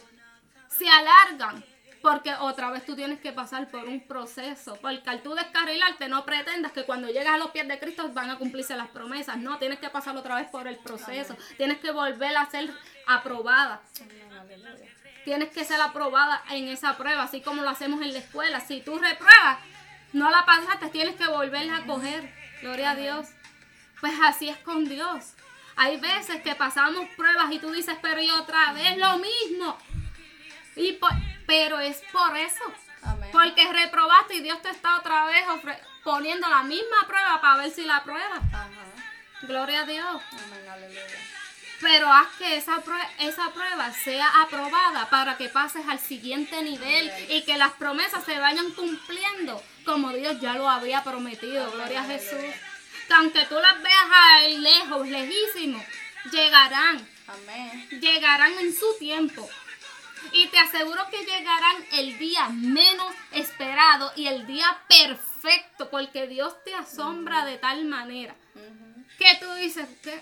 [0.70, 1.64] Se alargan.
[2.02, 4.76] Porque otra vez tú tienes que pasar por un proceso.
[4.82, 8.32] Porque al tú descarrilarte, no pretendas que cuando llegas a los pies de Cristo van
[8.32, 9.38] a cumplirse las promesas.
[9.38, 11.36] No, tienes que pasar otra vez por el proceso.
[11.58, 12.72] Tienes que volver a ser
[13.08, 13.82] aprobada.
[15.24, 18.60] Tienes que ser aprobada en esa prueba, así como lo hacemos en la escuela.
[18.60, 19.60] Si tú repruebas,
[20.14, 22.34] no la pasaste, tienes que volverla a coger.
[22.62, 23.28] Gloria a Dios.
[24.00, 25.34] Pues así es con Dios.
[25.76, 29.78] Hay veces que pasamos pruebas y tú dices, pero y otra vez lo mismo.
[30.76, 31.08] Y po-
[31.46, 32.64] pero es por eso.
[33.04, 33.30] Amén.
[33.32, 35.44] Porque reprobaste y Dios te está otra vez
[36.04, 38.42] poniendo la misma prueba para ver si la pruebas.
[38.52, 38.70] Ajá.
[39.44, 40.22] Gloria a Dios.
[40.32, 41.18] Amén, aleluya.
[41.82, 47.12] Pero haz que esa prueba, esa prueba sea aprobada para que pases al siguiente nivel
[47.30, 51.72] y que las promesas se vayan cumpliendo como Dios ya lo había prometido.
[51.72, 52.38] Gloria a Jesús.
[53.08, 55.84] Que aunque tú las veas ahí lejos, lejísimos,
[56.32, 57.90] llegarán, Amén.
[58.00, 59.50] llegarán en su tiempo.
[60.34, 66.64] Y te aseguro que llegarán el día menos esperado y el día perfecto, porque Dios
[66.64, 69.04] te asombra de tal manera Ujú.
[69.18, 70.22] que tú dices, ¿qué,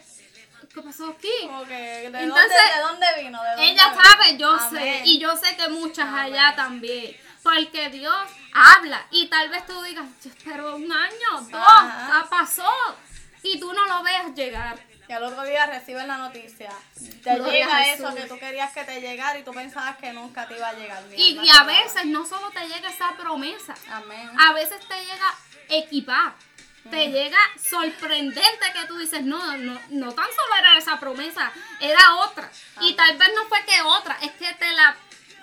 [0.74, 1.28] qué pasó aquí?
[1.67, 3.43] ¿de, Entonces, dónde, ¿de dónde vino?
[3.43, 4.03] ¿De dónde Ella vino?
[4.03, 6.34] sabe, yo sé, y yo sé que muchas Amén.
[6.34, 8.15] allá también, porque Dios
[8.53, 10.05] habla y tal vez tú digas,
[10.43, 12.72] pero un año, dos, ya pasó,
[13.43, 14.80] y tú no lo veas llegar.
[15.07, 16.70] Y al otro día recibes la noticia.
[17.24, 20.47] Te Gloria llega eso que tú querías que te llegara y tú pensabas que nunca
[20.47, 21.03] te iba a llegar.
[21.05, 24.30] Mi Y, a veces no solo te llega esa promesa, Amén.
[24.39, 25.34] a veces te llega
[25.67, 26.36] equipada.
[26.89, 27.38] Te llega
[27.69, 32.49] sorprendente que tú dices, no, no, no tan solo era esa promesa, era otra.
[32.82, 34.95] Y tal vez no fue que otra, es que te la,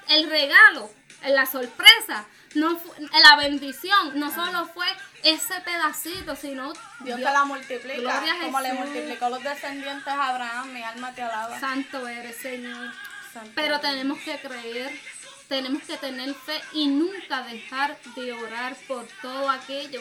[0.09, 0.91] el regalo,
[1.27, 4.87] la sorpresa, no fu- la bendición, no solo fue
[5.23, 8.23] ese pedacito, sino Dios Dios- te la multiplica.
[8.43, 10.73] Como le multiplicó los descendientes a Abraham.
[10.73, 11.59] Mi alma te alaba.
[11.61, 12.93] Santo eres, Señor.
[13.33, 13.81] Santo Pero eres.
[13.83, 15.01] tenemos que creer,
[15.49, 20.01] tenemos que tener fe y nunca dejar de orar por todo aquello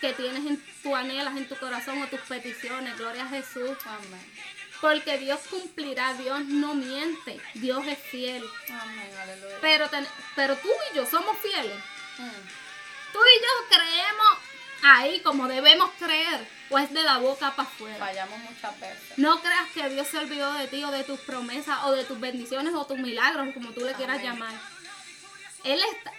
[0.00, 2.96] que tienes en tu anhelas en tu corazón o tus peticiones.
[2.96, 3.76] Gloria a Jesús.
[3.84, 4.32] Amén.
[4.80, 8.42] Porque Dios cumplirá, Dios no miente, Dios es fiel.
[8.70, 9.10] Amén.
[9.22, 9.56] Aleluya.
[9.60, 11.76] Pero, ten- pero tú y yo somos fieles.
[12.18, 13.12] Mm.
[13.12, 14.38] Tú y yo creemos
[14.82, 17.98] ahí como debemos creer, o es de la boca para afuera.
[17.98, 19.18] Fallamos muchas veces.
[19.18, 22.18] No creas que Dios se olvidó de ti o de tus promesas o de tus
[22.18, 24.54] bendiciones o tus milagros, como tú le quieras llamar.
[25.64, 26.12] Él está.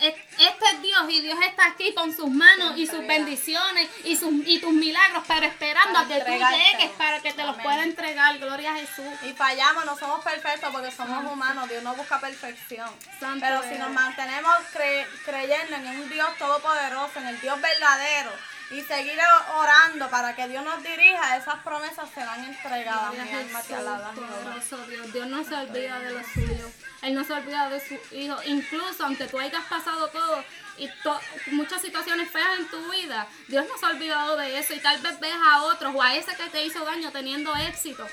[0.00, 4.16] Es- Este es Dios y Dios está aquí con sus manos y sus bendiciones y,
[4.16, 7.50] sus, y tus milagros, pero esperando Para a que tú llegues para que te los
[7.54, 7.62] Amén.
[7.62, 8.38] pueda entregar.
[8.38, 9.12] Gloria a Jesús.
[9.24, 11.68] Y fallamos, no somos perfectos porque somos humanos.
[11.68, 12.88] Dios no busca perfección.
[13.18, 18.30] Santo Pero si nos mantenemos cre- creyendo en un Dios todopoderoso, en el Dios verdadero,
[18.70, 19.18] y seguir
[19.56, 23.12] orando para que Dios nos dirija, esas promesas serán entregadas.
[23.12, 25.12] Mi alma Jesús, poderoso Dios.
[25.12, 26.70] Dios no se olvida de los suyos.
[27.02, 28.36] Él no se olvida de su hijo.
[28.44, 30.44] Incluso aunque tú hayas pasado todo
[30.76, 31.20] y to-
[31.52, 34.72] muchas situaciones feas en tu vida, Dios no se ha olvidado de eso.
[34.74, 38.06] Y tal vez ves a otros o a ese que te hizo daño teniendo éxito.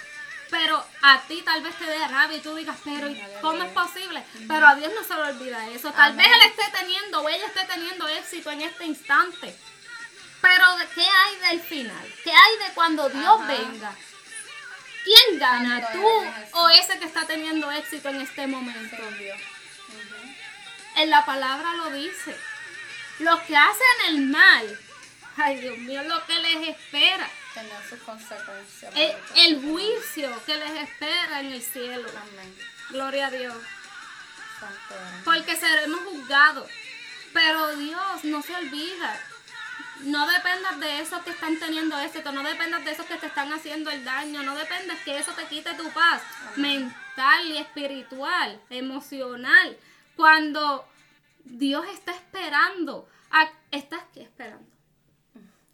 [0.50, 3.72] Pero a ti tal vez te dé rabia y tú digas, pero ¿y ¿cómo es
[3.74, 4.24] posible?
[4.48, 5.92] Pero a Dios no se le olvida eso.
[5.92, 9.54] Tal vez Él esté teniendo o ella esté teniendo éxito en este instante.
[10.48, 12.14] Pero ¿qué hay del final?
[12.24, 13.48] ¿Qué hay de cuando Dios Ajá.
[13.48, 13.96] venga?
[15.04, 15.92] ¿Quién gana?
[15.92, 16.08] ¿Tú
[16.54, 18.96] o ese que está teniendo éxito en este momento?
[19.20, 19.38] Dios.
[20.96, 22.36] En la palabra lo dice.
[23.20, 24.80] Los que hacen el mal,
[25.38, 27.30] ay Dios mío, lo que les espera.
[27.90, 28.94] Sus consecuencias.
[28.96, 29.34] El, mamita.
[29.36, 32.08] el juicio que les espera en el cielo.
[32.10, 32.58] Amén.
[32.92, 33.58] Gloria a Dios.
[35.26, 36.70] Porque seremos juzgados.
[37.34, 39.20] Pero Dios no se olvida.
[40.02, 43.52] No dependas de esos que están teniendo éxito, no dependas de esos que te están
[43.52, 46.22] haciendo el daño, no dependas que eso te quite tu paz
[46.56, 49.78] mental y espiritual, emocional.
[50.16, 50.88] Cuando
[51.44, 54.66] Dios está esperando, a, ¿estás qué esperando?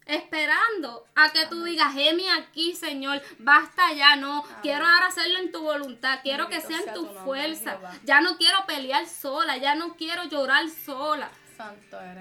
[0.06, 5.50] Esperando a que tú digas, heme aquí, Señor, basta ya, no, quiero ahora hacerlo en
[5.50, 9.96] tu voluntad, quiero que sea en tu fuerza, ya no quiero pelear sola, ya no
[9.96, 11.30] quiero llorar sola,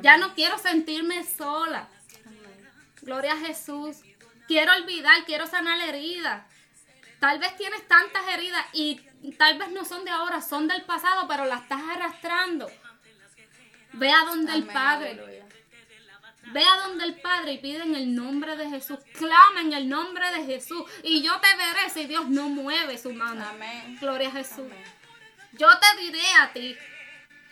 [0.02, 1.90] ya no quiero sentirme sola.
[3.04, 3.98] Gloria a Jesús.
[4.48, 6.46] Quiero olvidar, quiero sanar heridas.
[7.20, 9.00] Tal vez tienes tantas heridas y
[9.38, 12.70] tal vez no son de ahora, son del pasado, pero las estás arrastrando.
[13.94, 15.12] Ve a donde el Padre.
[15.12, 15.46] aleluya.
[16.52, 19.00] Ve a donde el Padre y pide en el nombre de Jesús.
[19.18, 20.84] Clama en el nombre de Jesús.
[21.04, 23.46] Y yo te veré si Dios no mueve su mano.
[23.48, 23.98] Amén.
[24.02, 24.60] Gloria a Jesús.
[24.60, 24.84] Amén.
[25.54, 26.76] Yo te diré a ti.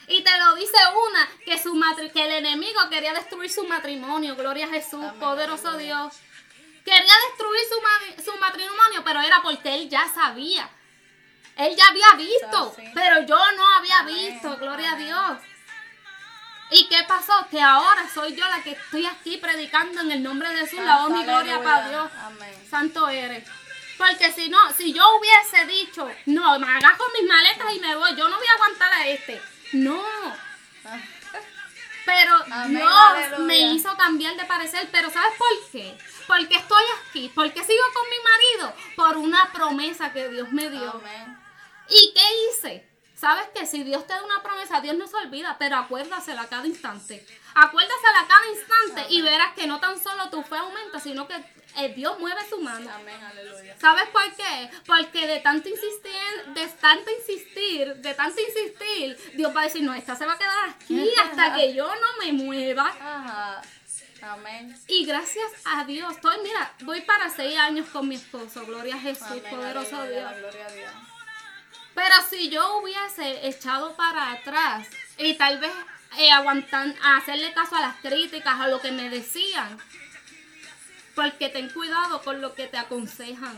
[0.08, 0.78] Y te lo dice
[1.10, 4.36] una que su matri- que el enemigo quería destruir su matrimonio.
[4.36, 5.78] Gloria a Jesús, Amén, poderoso.
[5.78, 6.14] Dios.
[6.84, 10.70] Quería destruir su, ma- su matrimonio, pero era porque él ya sabía.
[11.58, 12.84] Él ya había visto, Sí.
[12.94, 14.58] pero yo no había Amén, visto.
[14.58, 15.14] Gloria amén.
[15.14, 15.44] a Dios.
[16.72, 17.34] ¿Y qué pasó?
[17.52, 20.80] Que ahora soy yo la que estoy aquí predicando en el nombre de Jesús.
[20.80, 22.12] La honra y gloria para Dios.
[22.24, 22.68] Amén.
[22.70, 23.48] Santo eres.
[23.98, 28.16] Porque si no, si yo hubiese dicho, no, me agarro mis maletas y me voy,
[28.16, 29.42] yo no voy a aguantar a este.
[29.74, 30.04] No.
[32.06, 33.40] Pero Amén, Dios aleluya.
[33.46, 34.90] me hizo cambiar de parecer.
[34.92, 35.98] Pero ¿sabes por qué?
[36.28, 37.32] Porque estoy aquí.
[37.34, 38.76] Porque sigo con mi marido.
[38.96, 40.92] Por una promesa que Dios me dio.
[40.92, 41.38] Amén.
[41.90, 42.88] ¿Y qué hice?
[43.16, 46.50] ¿Sabes que Si Dios te da una promesa, Dios no se olvida, pero acuérdasela a
[46.50, 47.24] cada instante.
[47.54, 51.36] Acuérdasela a cada instante y verás que no tan solo tu fe aumenta, sino que
[51.78, 52.90] eh, Dios mueve su mano.
[52.92, 53.20] Amén.
[53.24, 53.76] Aleluya.
[53.80, 54.70] ¿Sabes por qué?
[54.86, 59.94] Porque de tanto insistir, de tanto insistir, de tanto insistir, Dios va a decir, no,
[59.94, 62.88] esta se va a quedar aquí hasta que yo no me mueva.
[62.88, 63.62] Ajá.
[64.22, 64.76] Amén.
[64.88, 69.00] Y gracias a Dios, estoy, mira, voy para seis años con mi esposo, gloria a
[69.00, 69.44] Jesús, Amén.
[69.50, 70.40] poderoso aleluya, Dios.
[70.40, 70.92] Gloria a Dios.
[71.96, 75.72] Pero si yo hubiese echado para atrás y tal vez
[76.18, 79.78] eh, aguantar, hacerle caso a las críticas, a lo que me decían,
[81.16, 83.58] porque ten cuidado con lo que te aconsejan,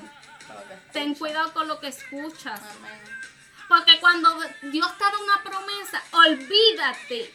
[0.92, 2.60] ten cuidado con lo que escuchas,
[3.68, 7.32] porque cuando Dios te da una promesa, olvídate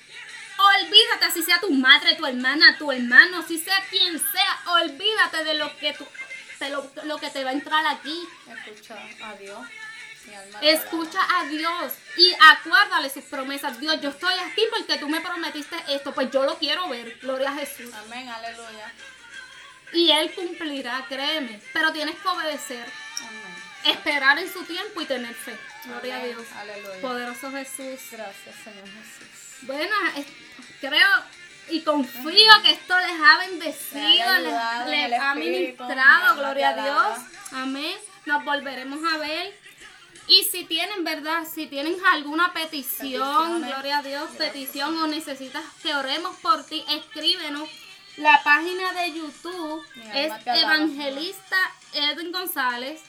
[0.59, 5.55] olvídate, así sea tu madre, tu hermana, tu hermano, si sea quien sea, olvídate de
[5.55, 6.07] lo que, tú,
[6.61, 8.27] de lo, lo que te va a entrar aquí.
[8.67, 9.67] Escucha a Dios.
[10.61, 13.81] Escucha a Dios y acuérdale sus promesas.
[13.81, 17.19] Dios, yo estoy aquí porque tú me prometiste esto, pues yo lo quiero ver.
[17.21, 17.95] Gloria a Jesús.
[17.95, 18.93] Amén, aleluya.
[19.93, 21.61] Y Él cumplirá, créeme.
[21.73, 22.85] Pero tienes que obedecer,
[23.21, 23.97] Amén.
[23.97, 25.57] esperar en su tiempo y tener fe.
[25.85, 26.47] Gloria a Dios.
[26.57, 27.01] Aleluya.
[27.01, 28.01] Poderoso Jesús.
[28.13, 29.63] Gracias, Señor Jesús.
[29.63, 30.27] Bueno, es-
[30.81, 31.09] creo
[31.71, 37.19] y confío que esto les ha bendecido, Les ha les, ha ministrado, gloria a Dios.
[37.53, 37.97] Amén.
[38.27, 39.55] Nos volveremos a ver.
[40.29, 41.45] Y si tienen, ¿verdad?
[41.51, 47.69] Si tienen alguna petición, gloria a Dios, petición o necesitas que oremos por ti, escríbenos.
[48.19, 50.33] La página de YouTube es.
[50.47, 51.57] Evangelista
[51.95, 53.01] Edwin González.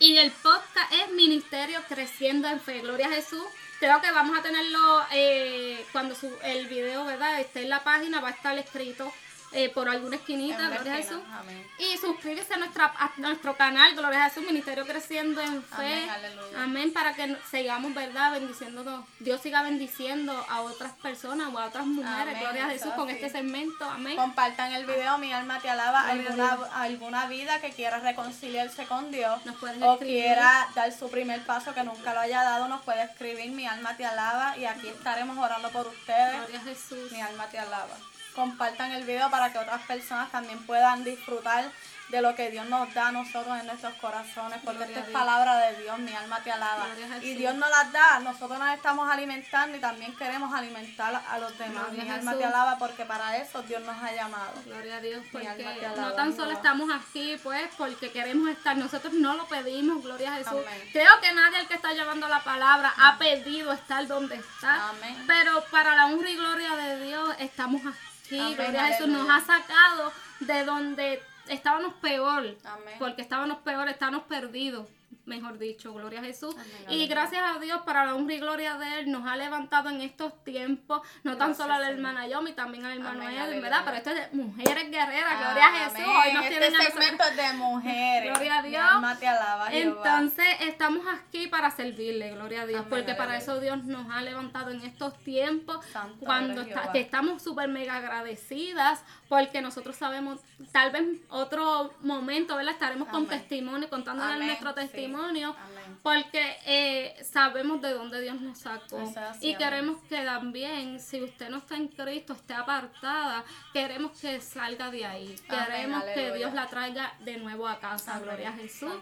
[0.00, 2.80] Y el podcast es Ministerio Creciendo en Fe.
[2.80, 3.44] Gloria a Jesús.
[3.78, 7.40] Creo que vamos a tenerlo eh, cuando su- el video, ¿verdad?
[7.40, 9.12] Esté en la página, va a estar escrito
[9.54, 10.68] eh, por alguna esquinita.
[10.68, 10.96] Gloria a.
[10.96, 11.20] Jesús.
[11.32, 11.66] Amén.
[11.78, 16.08] Y suscríbete a, nuestra, a nuestro canal, Gloria a Jesús, Ministerio Creciendo en Fe.
[16.10, 16.10] Amén.
[16.56, 18.32] Amén, para que sigamos, ¿verdad?
[18.32, 22.92] Bendiciendo, Dios siga bendiciendo a otras personas o a otras mujeres, Amén, Gloria a Jesús,
[22.94, 23.84] con este segmento.
[23.84, 24.16] Amén.
[24.16, 26.08] Compartan el video, mi alma te alaba.
[26.08, 29.98] Alguna, alguna vida que quiera reconciliarse con Dios Nos o escribir.
[29.98, 33.52] quiera dar su primer paso que nunca lo haya dado, nos puede escribir.
[33.52, 36.36] Mi alma te alaba y aquí estaremos orando por ustedes.
[36.38, 37.12] Gloria a Jesús.
[37.12, 37.96] Mi alma te alaba.
[38.34, 41.64] Compartan el video para que otras personas también puedan disfrutar
[42.08, 45.12] de lo que Dios nos da a nosotros en nuestros corazones, porque Gloria esta es
[45.12, 46.86] palabra de Dios, mi alma te alaba.
[47.22, 47.34] Y.
[47.34, 51.86] Dios nos las da, nosotros nos estamos alimentando y también queremos alimentar a los demás.
[51.86, 52.38] Gloria mi alma Jesús.
[52.38, 54.52] te alaba porque para eso Dios nos ha llamado.
[54.66, 59.12] Gloria a Dios, porque alaba, no tan solo estamos aquí, pues, porque queremos estar, nosotros
[59.14, 60.52] no lo pedimos, gloria a Jesús.
[60.52, 60.88] Amén.
[60.92, 65.24] Creo que nadie el que está llevando la palabra ha pedido estar donde está, Amén.
[65.26, 69.28] pero para la honra y gloria de Dios estamos aquí, Amén, gloria a Jesús, nos
[69.28, 72.94] ha sacado de donde estábamos peor, Amén.
[72.98, 74.88] porque estábamos peor, estábamos perdidos.
[75.26, 76.54] Mejor dicho, gloria a Jesús.
[76.54, 79.88] Amén, y gracias a Dios, para la honra y gloria de Él, nos ha levantado
[79.88, 83.62] en estos tiempos, no tan solo a la hermana Yomi, también al hermano Amén, Edwin.
[83.62, 83.82] ¿verdad?
[83.84, 86.06] Pero esto es de mujeres guerreras, gloria a Jesús.
[86.06, 88.30] Hoy nos este tienen segmento es de mujeres.
[88.32, 89.18] Gloria a Dios.
[89.18, 89.68] te alaba.
[89.72, 94.20] Entonces estamos aquí para servirle, gloria a Dios, Amén, porque para eso Dios nos ha
[94.22, 100.40] levantado en estos tiempos, Santo cuando está- que estamos súper mega agradecidas, porque nosotros sabemos,
[100.72, 102.74] tal vez otro momento, ¿verdad?
[102.74, 105.56] Estaremos con testimonio, contándole Amén, nuestro testimonio,
[106.02, 109.02] porque eh, sabemos de dónde Dios nos sacó.
[109.40, 114.90] Y queremos que también, si usted no está en Cristo, esté apartada, queremos que salga
[114.90, 115.36] de ahí.
[115.48, 116.34] Amén, queremos que.
[116.34, 118.18] Dios la traiga de nuevo a casa.
[118.18, 118.92] Gloria a Jesús.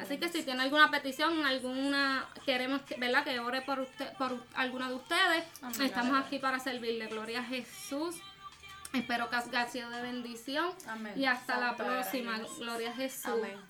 [0.00, 3.24] Así que si tiene alguna petición, alguna queremos que, ¿verdad?
[3.24, 5.44] que ore por usted, por alguna de ustedes,
[5.80, 7.06] estamos aquí para servirle.
[7.06, 8.16] Gloria a Jesús.
[8.92, 10.70] Espero que haya sido de bendición.
[10.86, 11.12] Amén.
[11.16, 12.40] Y hasta la próxima.
[12.58, 13.26] Gloria a Jesús.
[13.26, 13.60] Amén.